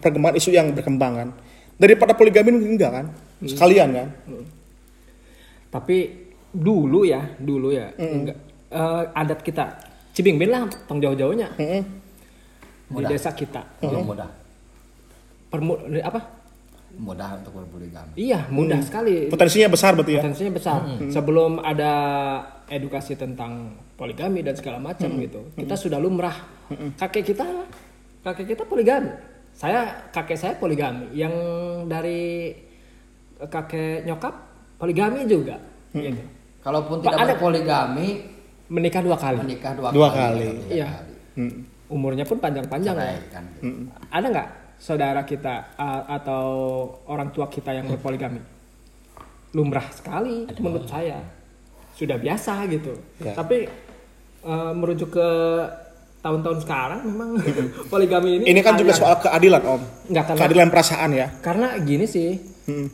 [0.00, 1.28] perkembangan isu yang berkembang kan.
[1.74, 3.06] Daripada poligami enggak kan?
[3.42, 4.08] Sekalian kan?
[5.74, 5.96] Tapi
[6.54, 7.90] dulu ya, dulu ya.
[7.98, 8.38] Enggak
[8.70, 9.64] eh, adat kita
[10.10, 11.54] Cibingbin lah tong jauh-jauhnya
[12.90, 13.00] Mm-mm.
[13.00, 13.62] di desa kita.
[13.80, 14.28] Belum mudah
[15.46, 16.20] Permu apa?
[16.92, 19.26] mudah untuk berpoligami Iya, mudah sekali.
[19.26, 20.20] Potensinya besar berarti ya.
[20.20, 20.78] Potensinya besar.
[21.06, 21.92] Sebelum ada
[22.66, 26.34] edukasi tentang poligami dan segala macam gitu, kita sudah lumrah.
[26.96, 27.46] Kakek kita,
[28.20, 29.10] kakek kita poligami.
[29.52, 31.10] Saya kakek saya poligami.
[31.12, 31.34] Yang
[31.86, 32.22] dari
[33.40, 34.34] kakek nyokap
[34.76, 35.56] poligami juga.
[35.90, 36.22] Gitu.
[36.60, 38.08] kalaupun tidak ada- berpoligami
[38.68, 39.38] Menikah dua kali.
[39.40, 40.46] menikah dua, Dua kali, kali.
[40.70, 40.86] Iya.
[40.86, 41.14] kali.
[41.34, 41.54] Mm.
[41.90, 43.18] Umurnya pun panjang-panjang ya.
[43.28, 43.90] Kan gitu.
[44.08, 45.74] Ada nggak saudara kita
[46.08, 46.44] atau
[47.04, 48.38] orang tua kita yang berpoligami?
[49.50, 51.18] Lumrah sekali menurut saya.
[51.92, 52.94] Sudah biasa gitu.
[53.18, 53.34] Ya.
[53.34, 53.66] Tapi
[54.40, 55.28] eh, merujuk ke
[56.20, 57.30] tahun-tahun sekarang memang
[57.92, 59.82] poligami ini Ini kan juga soal keadilan om.
[60.06, 61.26] Nggak, karena- Keadilan perasaan ya.
[61.40, 62.30] karena gini sih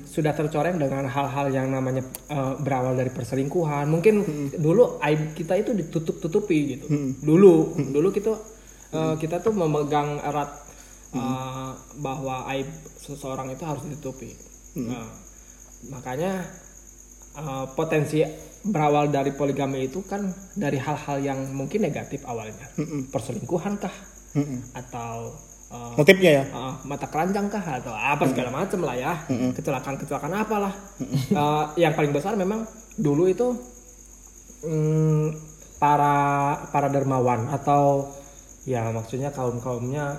[0.06, 4.24] sudah tercoreng dengan hal-hal yang namanya eh, berawal dari perselingkuhan mungkin
[4.56, 6.86] dulu aib kita itu ditutup-tutupi gitu
[7.20, 8.32] dulu dulu kita
[8.96, 10.50] eh, kita tuh memegang erat
[11.12, 14.32] eh, bahwa aib seseorang itu harus ditutupi.
[14.80, 15.06] Nah,
[15.92, 16.44] makanya
[17.36, 18.24] eh, potensi
[18.66, 20.26] berawal dari poligami itu kan
[20.58, 22.66] dari hal-hal yang mungkin negatif awalnya.
[23.14, 23.94] Perselingkuhan kah?
[24.74, 25.32] Atau
[25.70, 26.44] eh, Motifnya ya.
[26.50, 27.62] uh, mata keranjang kah?
[27.62, 29.12] Atau apa segala macam lah ya.
[29.54, 30.74] Kecelakaan kecelakaan apalah.
[31.30, 32.66] Uh, yang paling besar memang
[32.98, 33.54] dulu itu
[34.66, 35.26] mm,
[35.76, 36.16] para
[36.72, 38.08] para dermawan atau
[38.66, 40.18] ya maksudnya kaum kaumnya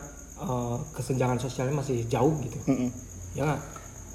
[0.93, 2.89] kesenjangan sosialnya masih jauh gitu Mm-mm.
[3.33, 3.61] ya nggak?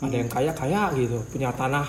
[0.03, 1.87] ada yang kaya kaya gitu punya tanah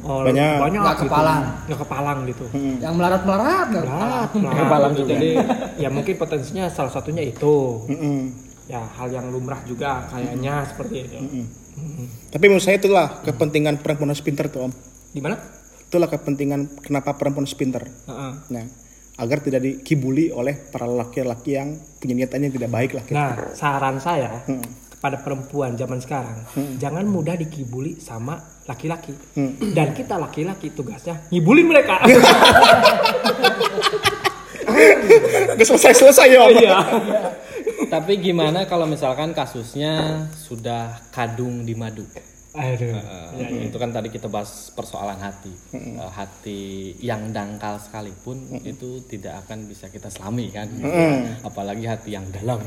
[0.00, 0.56] oh, Banyak.
[0.56, 1.04] banyak Nggak gitu.
[1.04, 1.42] kepalang.
[1.68, 2.44] nggak kepalang gitu
[2.80, 4.92] Yang melarat-melarat nggak Berat, kepalang.
[4.96, 5.08] berat.
[5.12, 5.30] jadi
[5.76, 8.18] ya mungkin potensinya salah satunya itu Mm-mm.
[8.64, 11.18] ya hal yang lumrah juga kayaknya seperti itu
[12.28, 14.72] Tapi menurut saya itulah kepentingan perempuan harus pinter tuh om.
[15.12, 15.36] di mana
[15.88, 17.84] Itulah kepentingan kenapa perempuan harus pinter.
[17.84, 18.32] Heeh.
[18.48, 18.64] Nah,
[19.12, 23.04] agar tidak dikibuli oleh para laki-laki yang punya niatan yang tidak baik lah.
[23.12, 24.64] Nah, saran saya Hmm.
[24.96, 26.46] kepada perempuan zaman sekarang,
[26.78, 29.12] jangan mudah dikibuli sama laki-laki.
[29.34, 29.58] Hmm.
[29.74, 32.00] Dan kita laki-laki tugasnya ngibulin mereka.
[35.52, 36.50] Gak selesai-selesai ya om.
[36.54, 36.76] Iya.
[37.92, 42.06] Tapi gimana kalau misalkan kasusnya sudah kadung di madu?
[42.52, 42.92] Aduh.
[43.40, 45.52] Eh, Itu kan tadi kita bahas persoalan hati.
[45.72, 46.60] Eh, hati
[47.00, 50.68] yang dangkal sekalipun itu tidak akan bisa kita selami kan.
[51.40, 52.60] Apalagi hati yang dalam.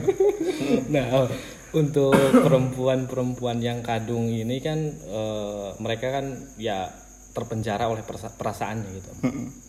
[0.94, 1.28] nah,
[1.76, 6.88] untuk perempuan-perempuan yang kadung ini kan eh, mereka kan ya
[7.36, 9.12] terpenjara oleh perasa- perasaannya gitu.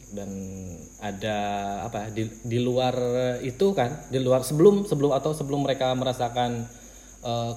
[0.08, 0.32] Dan
[1.04, 1.38] ada
[1.84, 2.96] apa di, di luar
[3.44, 6.64] itu kan, di luar sebelum sebelum atau sebelum mereka merasakan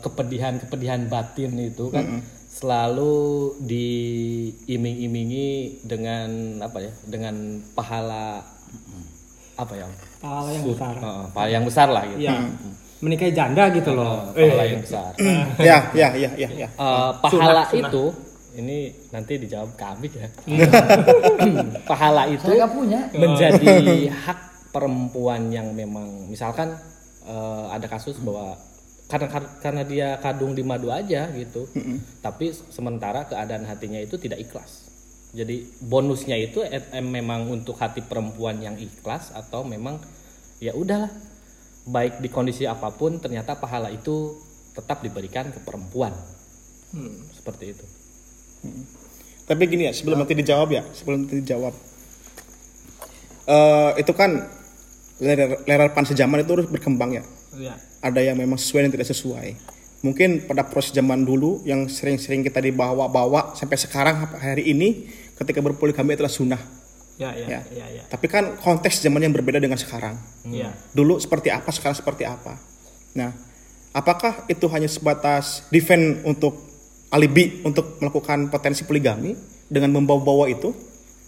[0.01, 2.21] kepedihan-kepedihan batin itu kan
[2.51, 5.49] selalu diiming-imingi
[5.83, 6.29] dengan
[6.61, 7.35] apa ya dengan
[7.73, 8.43] pahala
[9.55, 9.87] apa ya
[10.21, 10.95] Pahala yang besar.
[10.95, 12.35] Heeh, pahala yang besar lah gitu Iya.
[13.01, 14.29] Menikahi janda gitu loh.
[14.35, 15.13] pahala yang besar
[15.69, 16.69] Ya, ya, ya, ya, ya.
[16.69, 18.05] Eh, pahala itu
[18.51, 20.27] ini nanti dijawab kami ya
[21.89, 23.01] pahala itu punya.
[23.15, 24.39] menjadi hak
[24.71, 26.75] perempuan yang memang misalkan
[27.25, 28.59] eh, ada kasus bahwa
[29.11, 29.27] karena
[29.59, 31.67] karena dia kadung di madu aja gitu.
[32.23, 34.87] Tapi sementara keadaan hatinya itu tidak ikhlas.
[35.35, 39.99] Jadi bonusnya itu eh, eh, memang untuk hati perempuan yang ikhlas atau memang
[40.63, 41.11] ya udahlah.
[41.91, 44.39] Baik di kondisi apa pun ternyata pahala itu
[44.77, 46.15] tetap diberikan ke perempuan.
[47.35, 47.87] Seperti itu.
[49.49, 51.75] Tapi gini ya, sebelum nanti dijawab ya, sebelum nanti dijawab.
[53.51, 54.47] Eh itu kan
[55.19, 57.25] lerer, lerer pan sejaman itu terus berkembang ya.
[57.57, 57.75] Iya.
[58.01, 59.49] Ada yang memang sesuai dan tidak sesuai.
[60.01, 65.05] Mungkin pada proses zaman dulu yang sering-sering kita dibawa-bawa sampai sekarang hari ini
[65.37, 66.61] ketika berpoligami adalah sunnah.
[67.21, 67.61] Ya, ya, Ya.
[67.69, 68.03] ya, ya.
[68.09, 70.17] Tapi kan konteks zaman yang berbeda dengan sekarang.
[70.49, 70.73] Iya.
[70.97, 72.57] Dulu seperti apa, sekarang seperti apa.
[73.13, 73.29] Nah,
[73.93, 76.57] apakah itu hanya sebatas defend untuk
[77.13, 79.37] alibi untuk melakukan potensi poligami
[79.69, 80.73] dengan membawa-bawa itu?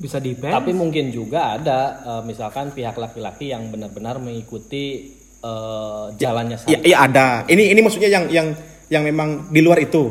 [0.00, 6.56] Bisa di Tapi mungkin juga ada eh, misalkan pihak laki-laki yang benar-benar mengikuti eh, jalannya
[6.64, 7.26] Iya, iya ada.
[7.44, 8.48] Ini ini maksudnya yang yang
[8.88, 10.08] yang memang di luar itu,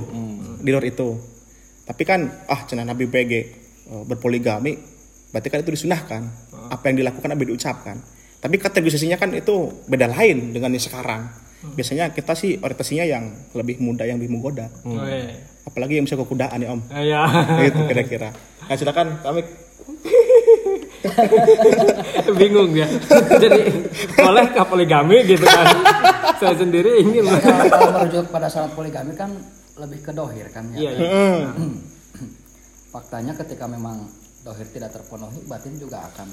[0.59, 1.15] di luar itu.
[1.81, 4.75] Tapi kan ah cina Nabi BG eh, berpoligami,
[5.31, 6.21] berarti kan itu disunahkan.
[6.71, 7.97] Apa yang dilakukan apa yang diucapkan.
[8.41, 11.29] Tapi kategorisasinya kan itu beda lain dengan yang sekarang.
[11.61, 14.65] Biasanya kita sih orientasinya yang lebih muda, yang lebih menggoda.
[14.81, 15.37] Oh, iya.
[15.61, 16.81] Apalagi yang bisa kekudaan ya Om.
[16.89, 17.21] Iya.
[17.69, 18.33] itu kira-kira.
[18.65, 19.45] Nah silakan kami
[22.39, 22.87] Bingung ya.
[23.43, 23.59] Jadi
[24.13, 25.67] bolehkah poligami gitu kan?
[26.41, 27.25] Saya sendiri ingin.
[27.25, 29.29] Ya, kalau, kalau merujuk pada syarat poligami kan
[29.77, 30.77] lebih ke dohir kan ya.
[30.77, 31.49] Iya, iya.
[32.93, 34.09] Faktanya ketika memang
[34.41, 36.27] dohir tidak terpenuhi, batin juga akan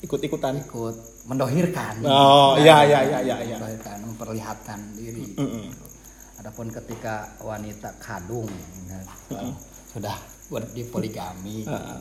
[0.00, 0.62] ikut-ikutan.
[0.62, 2.04] ikut mendohirkan.
[2.04, 3.56] Oh, iya, iya, iya, iya, iya.
[3.58, 5.34] Mendohirkan, memperlihatkan diri.
[6.36, 8.46] Adapun ketika wanita kadung
[8.86, 9.00] ya,
[9.90, 10.14] sudah
[10.46, 11.98] ber- di poligami, kan,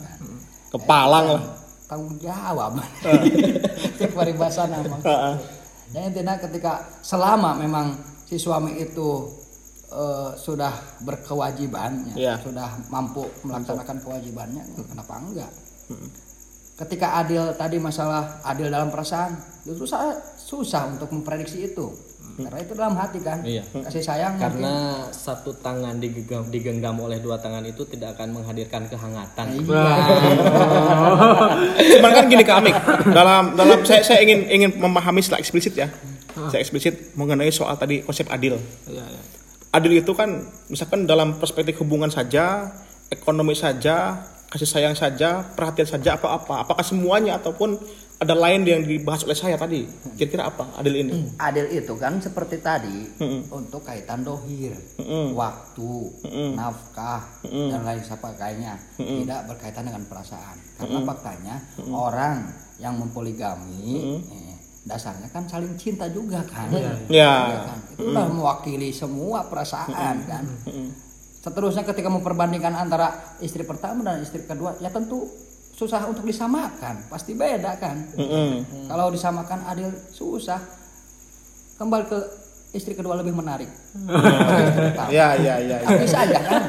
[0.75, 1.43] Kepalang lah.
[1.85, 2.81] tanggung jawab.
[3.97, 4.97] Cek paribasan nama.
[5.93, 7.93] Ya intinya ketika selama memang
[8.25, 9.29] si suami itu
[9.87, 12.33] eh, sudah berkewajiban, ya, Iya.
[12.41, 15.51] sudah mampu melaksanakan kewajibannya, kenapa enggak?
[16.75, 19.31] Ketika adil tadi masalah adil dalam perasaan,
[19.63, 21.87] justru saya susah untuk memprediksi itu.
[22.35, 23.63] Karena itu dalam hati kan, Iya.
[23.71, 24.59] kasih sayang mungkin.
[24.59, 24.73] Karena
[25.07, 29.55] satu tangan digenggam, digenggam oleh dua tangan itu tidak akan menghadirkan kehangatan.
[29.55, 29.87] Iya.
[31.95, 32.75] Cuman kan gini Kak Amik,
[33.15, 35.87] dalam dalam saya saya ingin ingin memahami secara eksplisit ya.
[36.51, 38.59] Saya eksplisit mengenai soal tadi konsep adil.
[38.83, 39.21] Iya, iya.
[39.71, 42.67] Adil itu kan misalkan dalam perspektif hubungan saja,
[43.07, 46.67] ekonomi saja, kasih sayang saja, perhatian saja apa apa.
[46.67, 47.79] Apakah semuanya ataupun
[48.15, 49.83] ada lain yang dibahas oleh saya tadi?
[50.15, 51.35] Kira-kira apa adil ini?
[51.35, 53.51] Adil itu kan seperti tadi Mm-mm.
[53.51, 55.35] untuk kaitan dohir, Mm-mm.
[55.35, 56.55] waktu, Mm-mm.
[56.55, 57.75] nafkah Mm-mm.
[57.75, 60.55] dan lain sebagainya tidak berkaitan dengan perasaan.
[60.79, 61.55] Karena faktanya
[61.91, 62.47] orang
[62.79, 64.55] yang mempoligami eh,
[64.87, 66.71] dasarnya kan saling cinta juga kan.
[66.71, 66.95] Ya.
[67.11, 67.79] Iya kan?
[67.99, 70.43] Itu udah mewakili semua perasaan kan.
[71.43, 75.29] Seterusnya ketika memperbandingkan antara istri pertama dan istri kedua ya tentu
[75.75, 77.99] susah untuk disamakan, pasti beda kan.
[78.15, 78.63] Mm-mm.
[78.87, 80.63] Kalau disamakan adil susah.
[81.75, 82.19] Kembali ke
[82.71, 83.67] istri kedua lebih menarik.
[85.11, 85.75] Ya, ya, ya.
[85.75, 85.77] ya.
[85.83, 86.63] Tapi saja kan.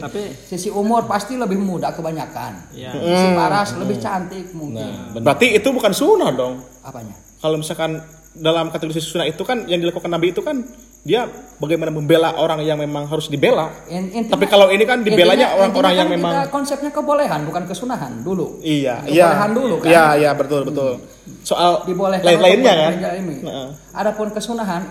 [0.00, 2.72] Tapi Sisi umur pasti lebih muda kebanyakan.
[2.72, 4.80] ya Sisi paras lebih cantik mungkin.
[4.80, 5.24] Nah, benar.
[5.32, 6.64] Berarti itu bukan sunnah dong.
[6.80, 7.12] Apanya?
[7.40, 8.00] Kalau misalkan
[8.32, 10.64] dalam kategori sunnah itu kan yang dilakukan Nabi itu kan
[11.02, 11.26] dia
[11.58, 13.74] bagaimana membela orang yang memang harus dibela.
[13.86, 17.66] In- intinya- Tapi kalau ini kan dibelanya orang-orang intinya yang kan memang konsepnya kebolehan bukan
[17.66, 18.62] kesunahan dulu.
[18.62, 19.26] iya, iya.
[19.28, 19.90] Kebolehan dulu kan.
[19.90, 21.02] Iya, iya, betul, betul.
[21.42, 22.92] Soal Dibolehkan lain-lainnya kan.
[23.18, 23.36] ini.
[23.42, 23.68] Heeh.
[23.92, 24.82] Adapun kesunahan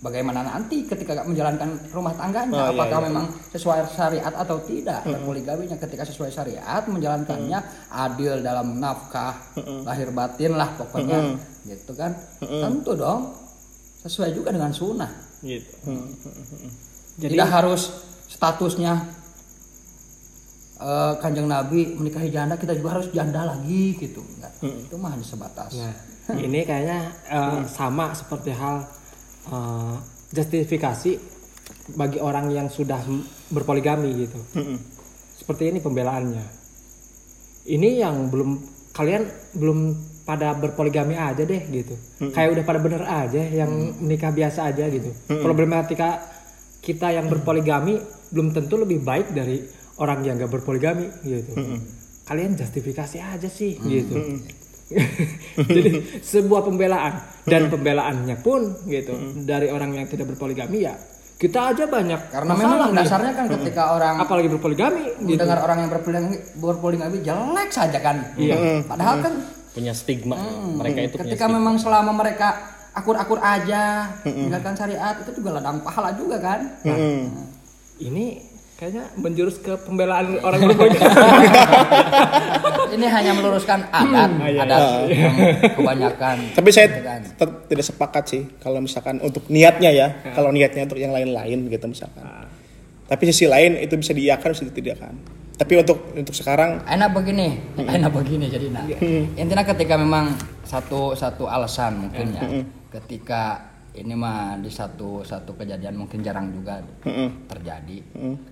[0.00, 3.06] bagaimana nanti ketika menjalankan rumah tangganya Oh, iya, apakah iya.
[3.08, 7.56] memang sesuai syariat atau tidak dan poligaminya ketika sesuai syariat menjalankannya
[7.88, 9.32] adil dalam nafkah
[9.80, 13.32] lahir batin lah pokoknya gitu kan tentu dong
[14.04, 15.08] sesuai juga dengan sunnah
[15.44, 15.72] gitu.
[15.84, 16.08] Hmm.
[17.20, 17.82] Jadi tidak harus
[18.26, 19.06] statusnya
[20.80, 24.52] eh, kanjeng nabi menikahi janda kita juga harus janda lagi gitu Enggak.
[24.64, 25.70] itu mah hanya sebatas
[26.24, 28.80] Nah, ini kayaknya eh, sama seperti hal
[29.52, 29.94] eh,
[30.32, 31.20] justifikasi
[31.94, 32.96] bagi orang yang sudah
[33.52, 34.40] berpoligami gitu.
[35.36, 36.44] Seperti ini pembelaannya.
[37.68, 38.50] Ini yang belum
[38.96, 39.78] kalian belum
[40.24, 41.94] pada berpoligami aja deh gitu.
[42.32, 45.12] Kayak udah pada bener aja yang menikah biasa aja gitu.
[45.28, 46.20] Problematika
[46.80, 48.00] kita yang berpoligami
[48.32, 49.60] belum tentu lebih baik dari
[50.00, 51.52] orang yang gak berpoligami gitu.
[52.24, 54.16] Kalian justifikasi aja sih gitu.
[55.56, 55.90] Jadi
[56.32, 60.94] sebuah pembelaan dan pembelaannya pun gitu dari orang yang tidak berpoligami ya
[61.34, 62.98] kita aja banyak karena masalah memang nih.
[63.02, 65.34] dasarnya kan ketika orang apalagi berpoligami gitu.
[65.34, 68.86] mendengar orang yang berpoligami, berpoligami jelek saja kan Iya.
[68.86, 69.32] padahal kan
[69.74, 70.38] punya stigma
[70.78, 71.58] mereka itu punya ketika stigma.
[71.58, 72.48] memang selama mereka
[72.94, 76.60] akur-akur aja menjalankan syariat itu juga ladang pahala juga kan
[77.98, 81.06] ini kayaknya menjurus ke pembelaan orang berpoligami.
[82.98, 85.34] ini hanya meluruskan adat iya, adat yang
[85.78, 87.20] kebanyakan Tapi saya gitu kan.
[87.22, 91.86] tetap tidak sepakat sih kalau misalkan untuk niatnya ya, kalau niatnya untuk yang lain-lain gitu
[91.86, 92.50] misalkan.
[93.04, 95.14] Tapi sisi lain itu bisa diiakan bisa ditidakkan.
[95.54, 98.84] Tapi untuk untuk sekarang enak begini enak begini jadi nah
[99.38, 100.34] intinya ketika memang
[100.66, 102.42] satu satu alasan mungkin ya.
[102.90, 106.82] Ketika ini mah di satu satu kejadian mungkin jarang juga
[107.46, 107.98] terjadi.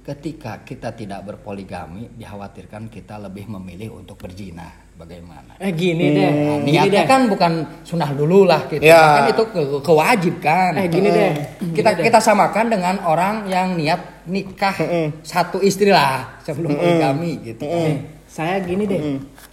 [0.03, 5.53] Ketika kita tidak berpoligami dikhawatirkan kita lebih memilih untuk berzina bagaimana?
[5.57, 7.07] Eh gini deh, Nah, gini niatnya deh.
[7.07, 7.53] kan bukan
[7.83, 8.83] sunnah dulu lah gitu.
[8.83, 9.01] Ya.
[9.19, 11.33] kan itu ke- kewajib kan Eh gini deh.
[11.73, 14.75] kita kita samakan dengan orang yang niat nikah
[15.23, 17.63] satu istri lah sebelum poligami gitu.
[17.63, 19.01] Eh, saya gini deh,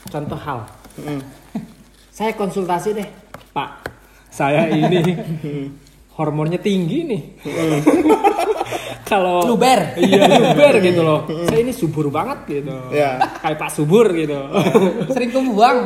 [0.05, 0.65] contoh hal.
[2.09, 3.07] saya konsultasi deh,
[3.49, 3.69] Pak.
[4.29, 5.15] Saya ini
[6.19, 7.21] hormonnya tinggi nih.
[9.09, 9.97] Kalau Luber.
[9.97, 11.25] Iya luber gitu loh.
[11.49, 12.75] Saya ini subur banget gitu.
[12.93, 13.17] Ya.
[13.41, 14.37] Kayak Pak Subur gitu.
[15.15, 15.77] sering kebuang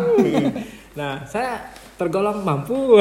[1.00, 1.64] Nah, saya
[1.96, 3.00] tergolong mampu.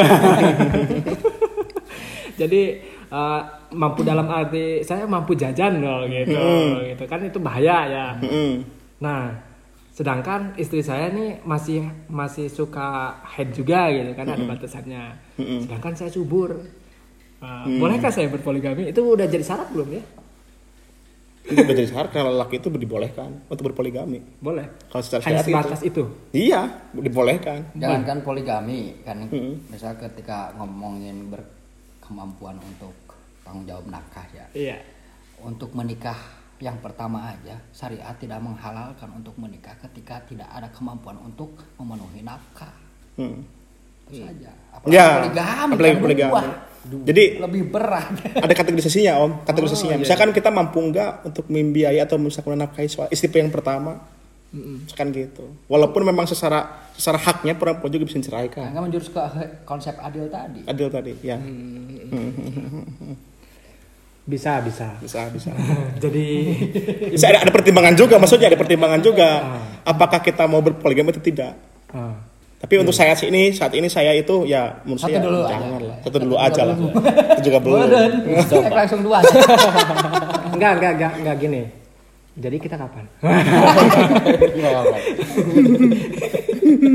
[2.41, 2.63] Jadi
[3.11, 3.41] eh,
[3.75, 6.39] mampu dalam arti saya mampu jajan loh gitu,
[6.87, 8.07] gitu kan itu bahaya ya.
[8.23, 8.55] mm,
[9.05, 9.29] Nah,
[9.93, 15.05] sedangkan istri saya nih masih masih suka head juga gitu kan ada batasannya.
[15.67, 16.57] Sedangkan saya subur.
[17.43, 18.89] Nah, Bolehkah saya berpoligami?
[18.89, 20.03] Itu udah jadi syarat belum ya?
[21.43, 24.23] itu udah jadi syarat kalau laki itu dibolehkan untuk berpoligami.
[24.39, 24.63] Boleh.
[24.87, 26.07] Kalau secara Hanya sebatas itu.
[26.07, 26.39] itu.
[26.49, 27.67] Iya, dibolehkan.
[27.75, 29.27] jangankan poligami kan
[29.67, 32.95] misal ketika ngomongin berkemampuan untuk
[33.43, 34.79] tanggung jawab nakah ya Iya.
[35.43, 36.15] untuk menikah
[36.57, 42.71] yang pertama aja syariat tidak menghalalkan untuk menikah ketika tidak ada kemampuan untuk memenuhi nafkah
[43.13, 43.43] Hmm.
[44.07, 46.33] itu saja apalagi Ya, poligami apalagi kan poligami.
[46.85, 47.03] Dua.
[47.05, 48.11] Jadi lebih berat
[48.45, 49.97] ada kategorisasinya om, Oh, kategorisasinya.
[49.97, 54.03] iya, Misalkan kita mampu nggak untuk membiayai atau misalkan menafkahi soal istri yang pertama,
[54.53, 55.47] misalkan gitu.
[55.67, 58.71] Walaupun memang secara secara haknya perempuan juga bisa diceraikan.
[58.71, 59.21] Nggak menjurus ke
[59.63, 61.39] konsep adil tadi Adil tadi, ya.
[64.23, 64.95] Bisa, bisa.
[65.03, 65.51] Bisa, bisa.
[66.05, 66.27] Jadi
[67.11, 69.29] Bisa ada, ada pertimbangan juga, maksudnya ada pertimbangan juga.
[69.59, 69.63] Ah.
[69.83, 71.59] Apakah kita mau berpoligami atau tidak?
[71.91, 72.15] ah.
[72.63, 75.67] Tapi untuk saya sih ini saat ini saya itu ya menurut Satu saya dulu jangan
[75.67, 75.83] aja.
[75.83, 75.99] lah.
[76.07, 76.77] Satu dulu aja lah.
[77.35, 77.79] Itu juga belum.
[78.47, 79.19] Saya langsung dua
[80.55, 81.63] enggak, enggak, enggak, enggak gini.
[82.39, 83.05] Jadi kita kapan?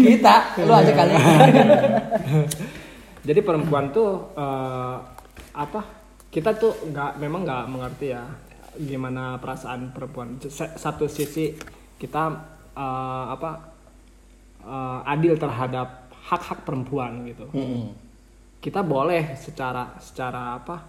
[0.08, 1.14] kita lu aja kali
[3.28, 4.96] Jadi perempuan tuh eh,
[5.52, 5.82] apa?
[6.32, 8.24] Kita tuh nggak memang nggak mengerti ya
[8.80, 10.40] gimana perasaan perempuan.
[10.80, 11.52] Satu sisi
[12.00, 12.24] kita
[12.72, 13.77] eh, apa
[14.68, 17.48] eh, adil terhadap hak-hak perempuan gitu.
[18.60, 20.84] Kita boleh secara secara apa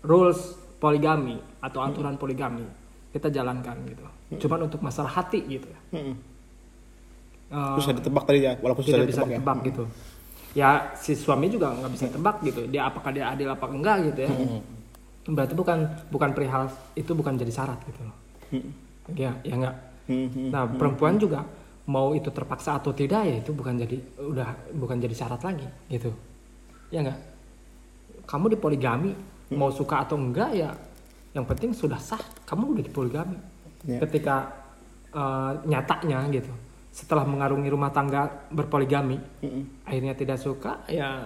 [0.00, 2.64] rules poligami atau aturan poligami
[3.12, 4.04] kita jalankan gitu.
[4.40, 5.68] Cuman untuk masalah hati gitu.
[5.68, 5.80] ya.
[6.00, 6.14] Mm-mm.
[7.52, 9.68] eh, Susah ditebak tadi ya, walaupun sudah tidak bisa ditebak ya.
[9.68, 9.84] gitu
[10.50, 14.20] ya si suami juga nggak bisa tebak gitu dia apakah dia adil apa enggak gitu
[14.26, 14.32] ya
[15.30, 15.78] berarti bukan
[16.10, 16.66] bukan perihal
[16.98, 18.16] itu bukan jadi syarat gitu loh
[19.14, 19.74] ya ya enggak
[20.50, 21.46] nah perempuan juga
[21.90, 26.14] mau itu terpaksa atau tidak ya itu bukan jadi udah bukan jadi syarat lagi gitu
[26.94, 27.18] ya enggak
[28.24, 29.10] kamu di poligami
[29.50, 30.70] mau suka atau enggak ya
[31.34, 33.38] yang penting sudah sah kamu udah di poligami
[33.80, 33.96] Ya.
[34.04, 34.44] ketika
[35.08, 36.52] eh, nyatanya gitu
[36.92, 39.16] setelah mengarungi rumah tangga berpoligami
[39.88, 41.24] akhirnya tidak suka ya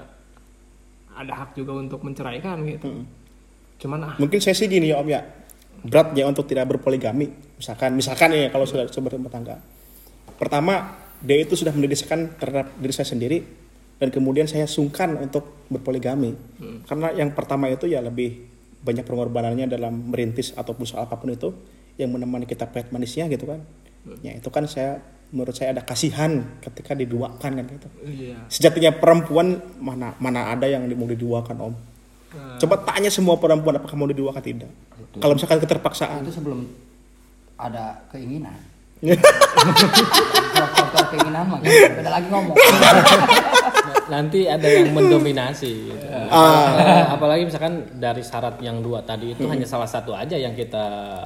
[1.11, 3.03] ada hak juga untuk menceraikan gitu
[3.83, 5.21] cuman ah Mungkin saya sih gini ya Om ya.
[5.83, 7.27] Berat ya untuk tidak berpoligami.
[7.59, 9.59] Misalkan misalkan ya kalau sudah sudah berumah tangga.
[10.39, 13.39] Pertama, dia itu sudah mendedikasikan terhadap diri saya sendiri
[13.97, 16.37] dan kemudian saya sungkan untuk berpoligami.
[16.85, 18.45] Karena yang pertama itu ya lebih
[18.85, 21.57] banyak pengorbanannya dalam merintis ataupun soal apa pun itu
[21.97, 23.65] yang menemani kita pahit manisnya gitu kan.
[24.21, 25.01] Ya itu kan saya
[25.33, 27.89] menurut saya ada kasihan ketika diduakan kan gitu.
[28.05, 31.75] iya Sejatinya perempuan mana mana ada yang mau diduakan Om.
[32.61, 34.71] Coba tanya semua perempuan apakah mau diduakan tidak.
[35.23, 36.27] Kalau misalkan keterpaksaan.
[36.27, 36.67] itu sebelum
[37.55, 38.74] ada keinginan
[40.75, 42.57] faktor keinginan mah beda lagi ngomong.
[44.05, 45.73] Nanti ada yang mendominasi.
[45.93, 46.07] Gitu.
[46.31, 47.11] Ah.
[47.15, 51.21] apalagi misalkan dari syarat yang dua tadi itu hanya salah satu aja yang kita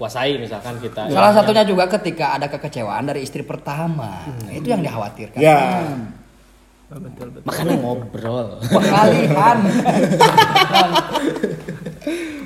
[0.00, 4.24] kuasai misalkan kita salah satunya juga ketika ada kekecewaan dari istri pertama.
[4.48, 5.40] Itu yang dikhawatirkan.
[5.40, 5.84] Ya.
[6.90, 8.58] betul betul makanya ngobrol.
[8.66, 9.56] Pengalihan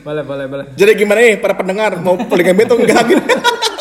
[0.05, 0.65] boleh boleh boleh.
[0.77, 1.97] Jadi gimana nih para pendengar?
[1.97, 3.03] Mau poligami itu enggak?
[3.09, 3.25] gitu?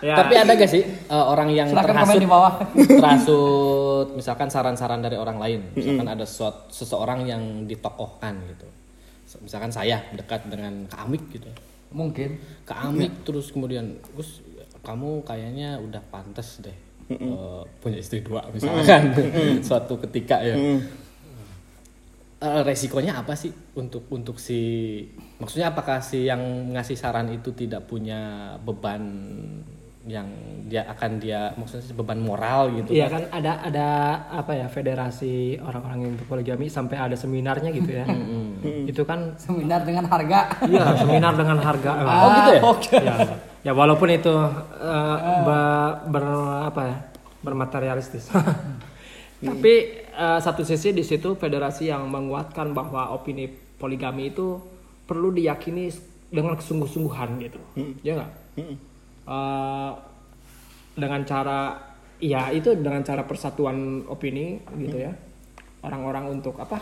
[0.00, 0.16] ya.
[0.16, 2.52] Tapi ada gak sih eh, orang yang silakan komen terhasut di bawah.
[3.00, 5.60] terhasut misalkan saran-saran dari orang lain?
[5.72, 8.66] Misalkan ada suat- seseorang yang ditokohkan gitu.
[9.40, 11.46] Misalkan saya dekat dengan Kak Amik gitu.
[11.94, 12.40] Mungkin.
[12.66, 14.42] Kak Amik terus kemudian Gus
[14.80, 16.72] kamu kayaknya udah pantas deh
[17.12, 19.12] eh, punya istri dua misalkan.
[19.66, 20.56] Suatu ketika ya.
[22.40, 25.04] Eh, resikonya apa sih untuk untuk si
[25.36, 29.04] maksudnya apakah si yang ngasih saran itu tidak punya beban
[30.08, 30.24] yang
[30.64, 33.88] dia akan dia maksudnya beban moral gitu Iya kan ada ada
[34.32, 38.08] apa ya federasi orang-orang yang berpoligami sampai ada seminarnya gitu ya.
[38.90, 41.90] Itu kan seminar dengan harga iya seminar dengan harga.
[42.16, 42.60] Oh gitu ya?
[43.04, 43.14] ya,
[43.60, 44.32] ya walaupun itu
[44.80, 46.24] eh, ba- ber
[46.64, 46.96] apa ya
[47.44, 48.32] bermaterialistis.
[49.44, 49.74] Tapi
[50.16, 54.60] eh, satu sisi di situ federasi yang menguatkan bahwa opini poligami itu
[55.04, 55.92] perlu diyakini
[56.30, 57.58] dengan kesungguh-sungguhan gitu,
[58.06, 58.32] ya nggak?
[59.26, 59.90] Eh,
[60.96, 61.78] dengan cara
[62.20, 65.12] ya itu dengan cara persatuan opini gitu ya.
[65.80, 66.76] Orang-orang untuk apa?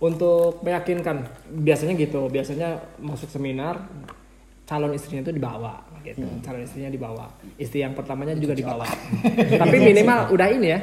[0.00, 1.24] Untuk meyakinkan.
[1.64, 2.28] Biasanya gitu.
[2.28, 3.80] Biasanya masuk seminar
[4.64, 6.24] calon istrinya itu dibawa gitu.
[6.44, 7.28] Calon istrinya dibawa.
[7.56, 8.84] Istri yang pertamanya juga dibawa.
[9.62, 10.80] Tapi minimal udah ini ya.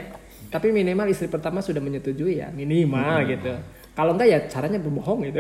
[0.52, 3.54] Tapi minimal istri pertama sudah menyetujui ya minimal gitu.
[3.92, 5.40] Kalau enggak ya caranya berbohong gitu.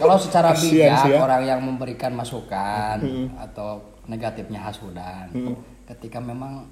[0.00, 1.18] Kalau secara bijak ya.
[1.20, 2.98] orang yang memberikan masukan
[3.36, 5.28] atau negatifnya hasudan.
[5.84, 6.64] Ketika memang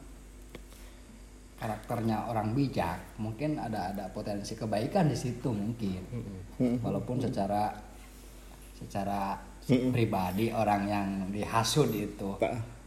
[1.57, 6.01] karakternya orang bijak mungkin ada ada potensi kebaikan di situ mungkin.
[6.83, 7.73] Walaupun secara
[8.77, 12.37] secara pribadi orang yang dihasut itu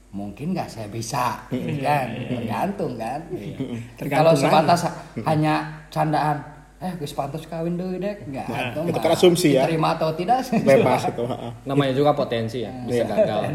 [0.10, 1.45] mungkin nggak saya bisa
[1.86, 2.08] kan?
[2.30, 3.22] Tergantung kan?
[3.30, 4.82] Kalau Tergantung sebatas
[5.26, 6.38] hanya candaan
[6.80, 9.68] eh gus pantas kawin dulu deh nggak atau itu kan asumsi ya.
[9.68, 10.47] diterima atau tidak.
[10.64, 11.28] Bebas itu.
[11.68, 13.54] namanya juga potensi ya bisa gagal kan.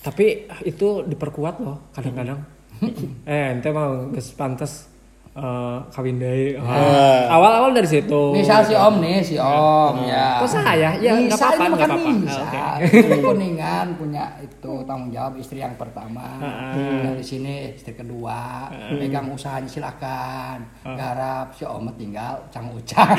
[0.00, 0.26] Tapi
[0.62, 2.38] itu diperkuat loh kadang-kadang
[3.26, 4.86] eh ente mau geus pantes
[5.34, 7.26] eh, kawin deui Ah.
[7.30, 10.38] awal-awal dari situ Misal si Om nih, si Om ya.
[10.38, 10.90] Kok saya?
[10.96, 12.10] Ya, nggak Nisa apa-apa, nggak makan apa-apa.
[12.16, 12.42] Nisa.
[12.42, 12.86] Oke.
[12.98, 16.26] Itu kuningan punya itu tanggung jawab istri yang pertama.
[16.74, 20.58] Dan di sini istri kedua, pegang usahanya silakan.
[20.84, 23.18] Garap si Om tinggal cang ucang.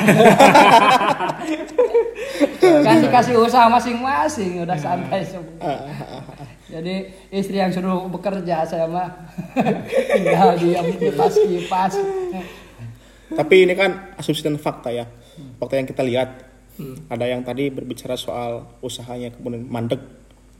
[2.84, 5.72] kan dikasih usaha masing-masing, udah santai semua.
[6.70, 6.94] Jadi
[7.34, 9.10] istri yang suruh bekerja saya mah
[10.14, 11.94] tinggal diam kipas kipas.
[13.30, 15.06] Tapi ini kan asumsi dan fakta ya.
[15.58, 16.30] Fakta yang kita lihat.
[17.12, 20.00] Ada yang tadi berbicara soal usahanya kemudian mandek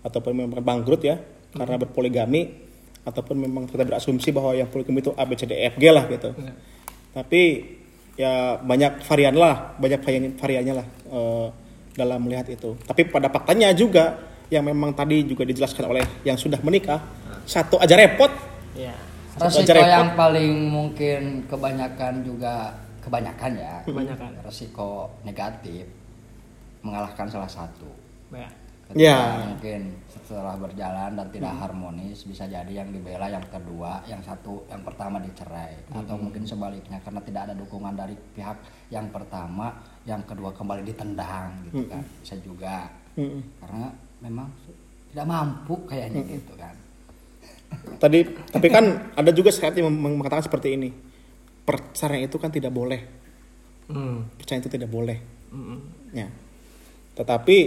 [0.05, 1.17] ataupun memang bangkrut ya
[1.57, 2.69] karena berpoligami
[3.09, 5.89] ataupun memang kita berasumsi bahwa yang poligami itu A B C D E F G
[5.89, 6.37] lah gitu.
[7.17, 7.43] Tapi
[8.21, 11.49] ya banyak varian lah, banyak varian variannya lah eh,
[11.97, 12.77] dalam melihat itu.
[12.85, 16.99] Tapi pada faktanya juga yang memang tadi juga dijelaskan oleh yang sudah menikah
[17.43, 18.31] satu aja repot
[18.73, 18.93] ya
[19.31, 19.89] Satu Resiko aja repot.
[19.89, 23.75] yang paling mungkin kebanyakan juga kebanyakan ya.
[23.83, 24.31] Kebanyakan.
[24.43, 24.91] Resiko
[25.23, 25.87] negatif
[26.81, 27.89] mengalahkan salah satu.
[28.31, 28.51] ya
[28.85, 29.47] ketika Ya.
[29.47, 34.83] mungkin setelah berjalan dan tidak harmonis bisa jadi yang dibela yang kedua yang satu yang
[34.83, 38.59] pertama dicerai atau mungkin sebaliknya karena tidak ada dukungan dari pihak
[38.91, 42.91] yang pertama yang kedua kembali ditendang gitu kan bisa juga
[43.57, 44.49] karena memang
[45.11, 46.77] tidak mampu kayaknya gitu kan
[48.01, 48.85] Tadi tapi kan
[49.21, 50.91] ada juga sehat yang meng- mengatakan seperti ini.
[51.63, 53.01] Perceraian itu kan tidak boleh.
[53.87, 54.27] Hmm.
[54.35, 55.19] Perceraian itu tidak boleh.
[55.55, 55.79] Mm-mm.
[56.11, 56.27] Ya.
[57.15, 57.59] Tetapi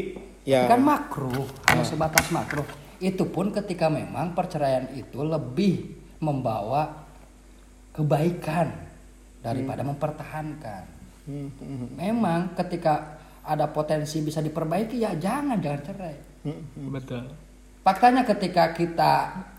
[0.43, 2.67] ya kan makruh hanya sebatas makruh
[2.99, 7.07] itu pun ketika memang perceraian itu lebih membawa
[7.95, 8.71] kebaikan
[9.43, 10.83] daripada mempertahankan
[11.95, 16.15] memang ketika ada potensi bisa diperbaiki ya jangan jangan cerai
[16.89, 17.23] Betul.
[17.79, 19.13] faktanya ketika kita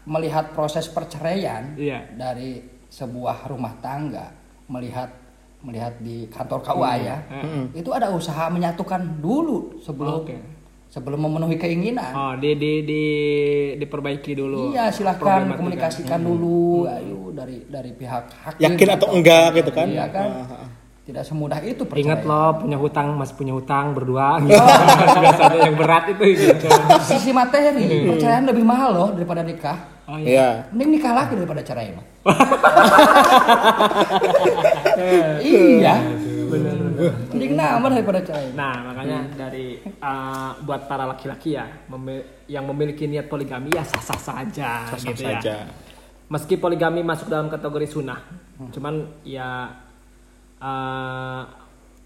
[0.05, 2.09] melihat proses perceraian Iya.
[2.11, 4.33] dari sebuah rumah tangga
[4.67, 5.09] melihat
[5.61, 7.17] melihat di kantor KUA ya
[7.73, 10.37] itu ada usaha menyatukan dulu sebelum Oke.
[10.87, 13.03] sebelum memenuhi keinginan Oh, di di di
[13.75, 14.71] diperbaiki dulu.
[14.71, 19.89] iya silahkan komunikasikan dulu ayo dari dari pihak hakim yakin atau enggak gitu kan?
[19.89, 20.64] iya kan Ah, ah.
[21.05, 22.25] Tidak semudah itu Ingat perceraian.
[22.25, 24.57] loh punya hutang masih punya hutang berdua gitu.
[25.21, 26.67] Biasanya yang berat itu gitu.
[27.03, 27.77] sisi materi
[28.07, 30.69] perceraian lebih mahal loh daripada nikah Oh Iya.
[30.69, 32.05] mending nikah lagi daripada cerai mah
[35.41, 35.95] iya
[37.31, 43.05] mending nambah daripada cerai Nah, makanya dari uh, buat para laki-laki ya memi- yang memiliki
[43.05, 45.41] niat poligami ya sah-sah saja Sah-sah gitu saja.
[45.41, 45.67] ya.
[46.25, 48.17] Meski poligami masuk dalam kategori sunnah,
[48.71, 49.69] cuman ya
[50.65, 51.43] uh,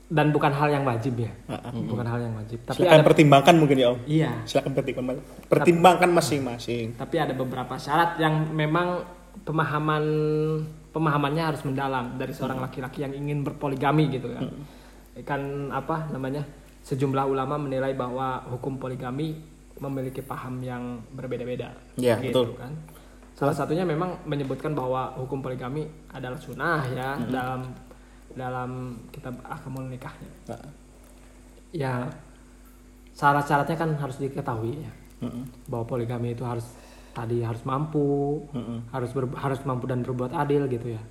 [0.08, 1.28] dan bukan hal yang wajib ya.
[1.68, 2.64] Bukan hal yang wajib.
[2.64, 3.98] Tapi Silakan ada pertimbangkan mungkin ya Om.
[4.08, 5.16] iya, Silakan pertimbangkan.
[5.52, 6.96] Pertimbangkan masing-masing.
[6.96, 9.04] tapi ada beberapa syarat yang memang
[9.44, 10.04] pemahaman
[10.90, 14.48] pemahamannya harus mendalam dari seorang laki-laki yang ingin berpoligami gitu kan.
[15.28, 16.40] Kan apa namanya?
[16.88, 19.36] Sejumlah ulama menilai bahwa hukum poligami
[19.76, 21.68] memiliki paham yang berbeda-beda.
[22.00, 22.48] Ya, gitu betul.
[22.56, 22.72] kan.
[23.36, 27.70] Salah satunya memang menyebutkan bahwa hukum poligami adalah sunnah ya dalam
[28.38, 28.70] dalam
[29.10, 30.30] kitab akamul nikahnya.
[31.68, 32.06] Ya
[33.12, 34.92] syarat-syaratnya kan harus diketahui ya.
[35.66, 36.64] Bahwa poligami itu harus
[37.10, 38.46] tadi harus mampu
[38.88, 41.02] harus ber- harus mampu dan berbuat adil gitu ya.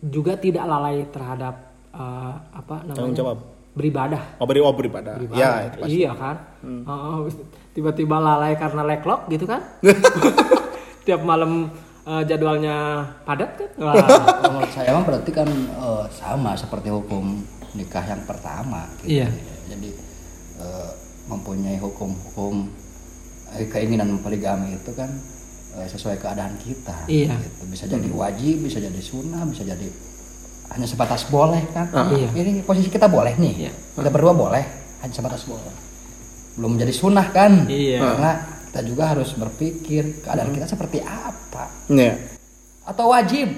[0.00, 1.54] Juga tidak lalai terhadap
[1.90, 2.96] eh, apa namanya?
[2.96, 3.38] Tanggung jawab.
[3.68, 4.22] beribadah.
[4.38, 5.14] Oh beri oh beribadah.
[5.14, 5.38] Beribadah.
[5.38, 5.94] Ya, itu pasti.
[5.96, 6.36] iya kan?
[6.82, 7.30] Oh,
[7.74, 9.62] tiba-tiba lalai karena leklok gitu kan?
[11.06, 11.70] Tiap malam
[12.08, 13.94] eh, jadwalnya padat kan Wah.
[13.94, 17.44] Kalau menurut saya mah berarti kan eh, sama seperti hukum
[17.76, 19.20] nikah yang pertama gitu.
[19.20, 19.28] Iya.
[19.68, 19.90] Jadi
[20.64, 20.90] eh,
[21.28, 22.72] mempunyai hukum-hukum
[23.52, 25.12] eh, keinginan poligami itu kan
[25.76, 27.04] eh, sesuai keadaan kita.
[27.06, 27.36] Iya.
[27.36, 27.62] Gitu.
[27.68, 29.88] Bisa jadi wajib, bisa jadi sunnah, bisa jadi
[30.72, 31.88] hanya sebatas boleh kan.
[32.12, 32.28] Iya.
[32.32, 33.68] Ini posisi kita boleh nih.
[33.68, 33.72] Iya.
[33.72, 34.64] Kita berdua boleh,
[35.04, 35.72] hanya sebatas boleh.
[36.56, 37.68] Belum menjadi sunnah kan.
[37.68, 38.00] Iya.
[38.00, 38.32] Karena
[38.68, 42.14] kita juga harus berpikir keadaan kita seperti apa Ya.
[42.84, 43.48] atau wajib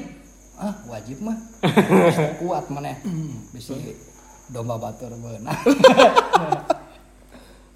[0.57, 1.37] ah wajib mah
[2.39, 2.95] kuat mana
[3.55, 3.75] bisa
[4.51, 5.11] domba batur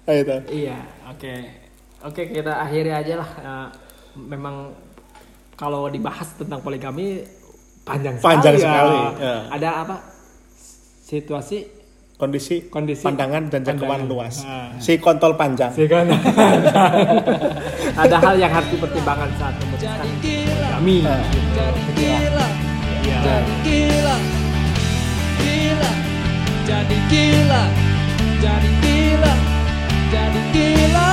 [0.05, 0.35] itu.
[0.53, 0.77] Iya,
[1.09, 1.33] oke.
[2.05, 3.29] Oke, kita akhiri aja lah.
[3.41, 3.67] Eh,
[4.21, 4.69] memang
[5.57, 7.25] kalau dibahas tentang poligami
[7.81, 8.29] panjang sekali.
[8.29, 8.61] Panjang ya.
[8.61, 9.35] sekali, ya.
[9.49, 9.95] Ada apa?
[11.01, 11.65] Situasi
[12.15, 14.07] Kondisi, Kondisi pandangan dan jangkauan pandangan.
[14.07, 14.35] luas.
[14.41, 14.71] Ah.
[14.77, 15.67] Si kontol panjang.
[15.69, 16.07] sih kan?
[17.93, 20.97] Ada hal yang harus dipertimbangkan saat memutuskan poligami.
[21.03, 22.47] jadi gila
[23.05, 23.19] Iya.
[23.21, 24.15] jadi gila
[25.37, 25.91] gila
[26.65, 27.63] jadi gila
[28.39, 29.33] jadi gila
[30.07, 31.09] jadi gila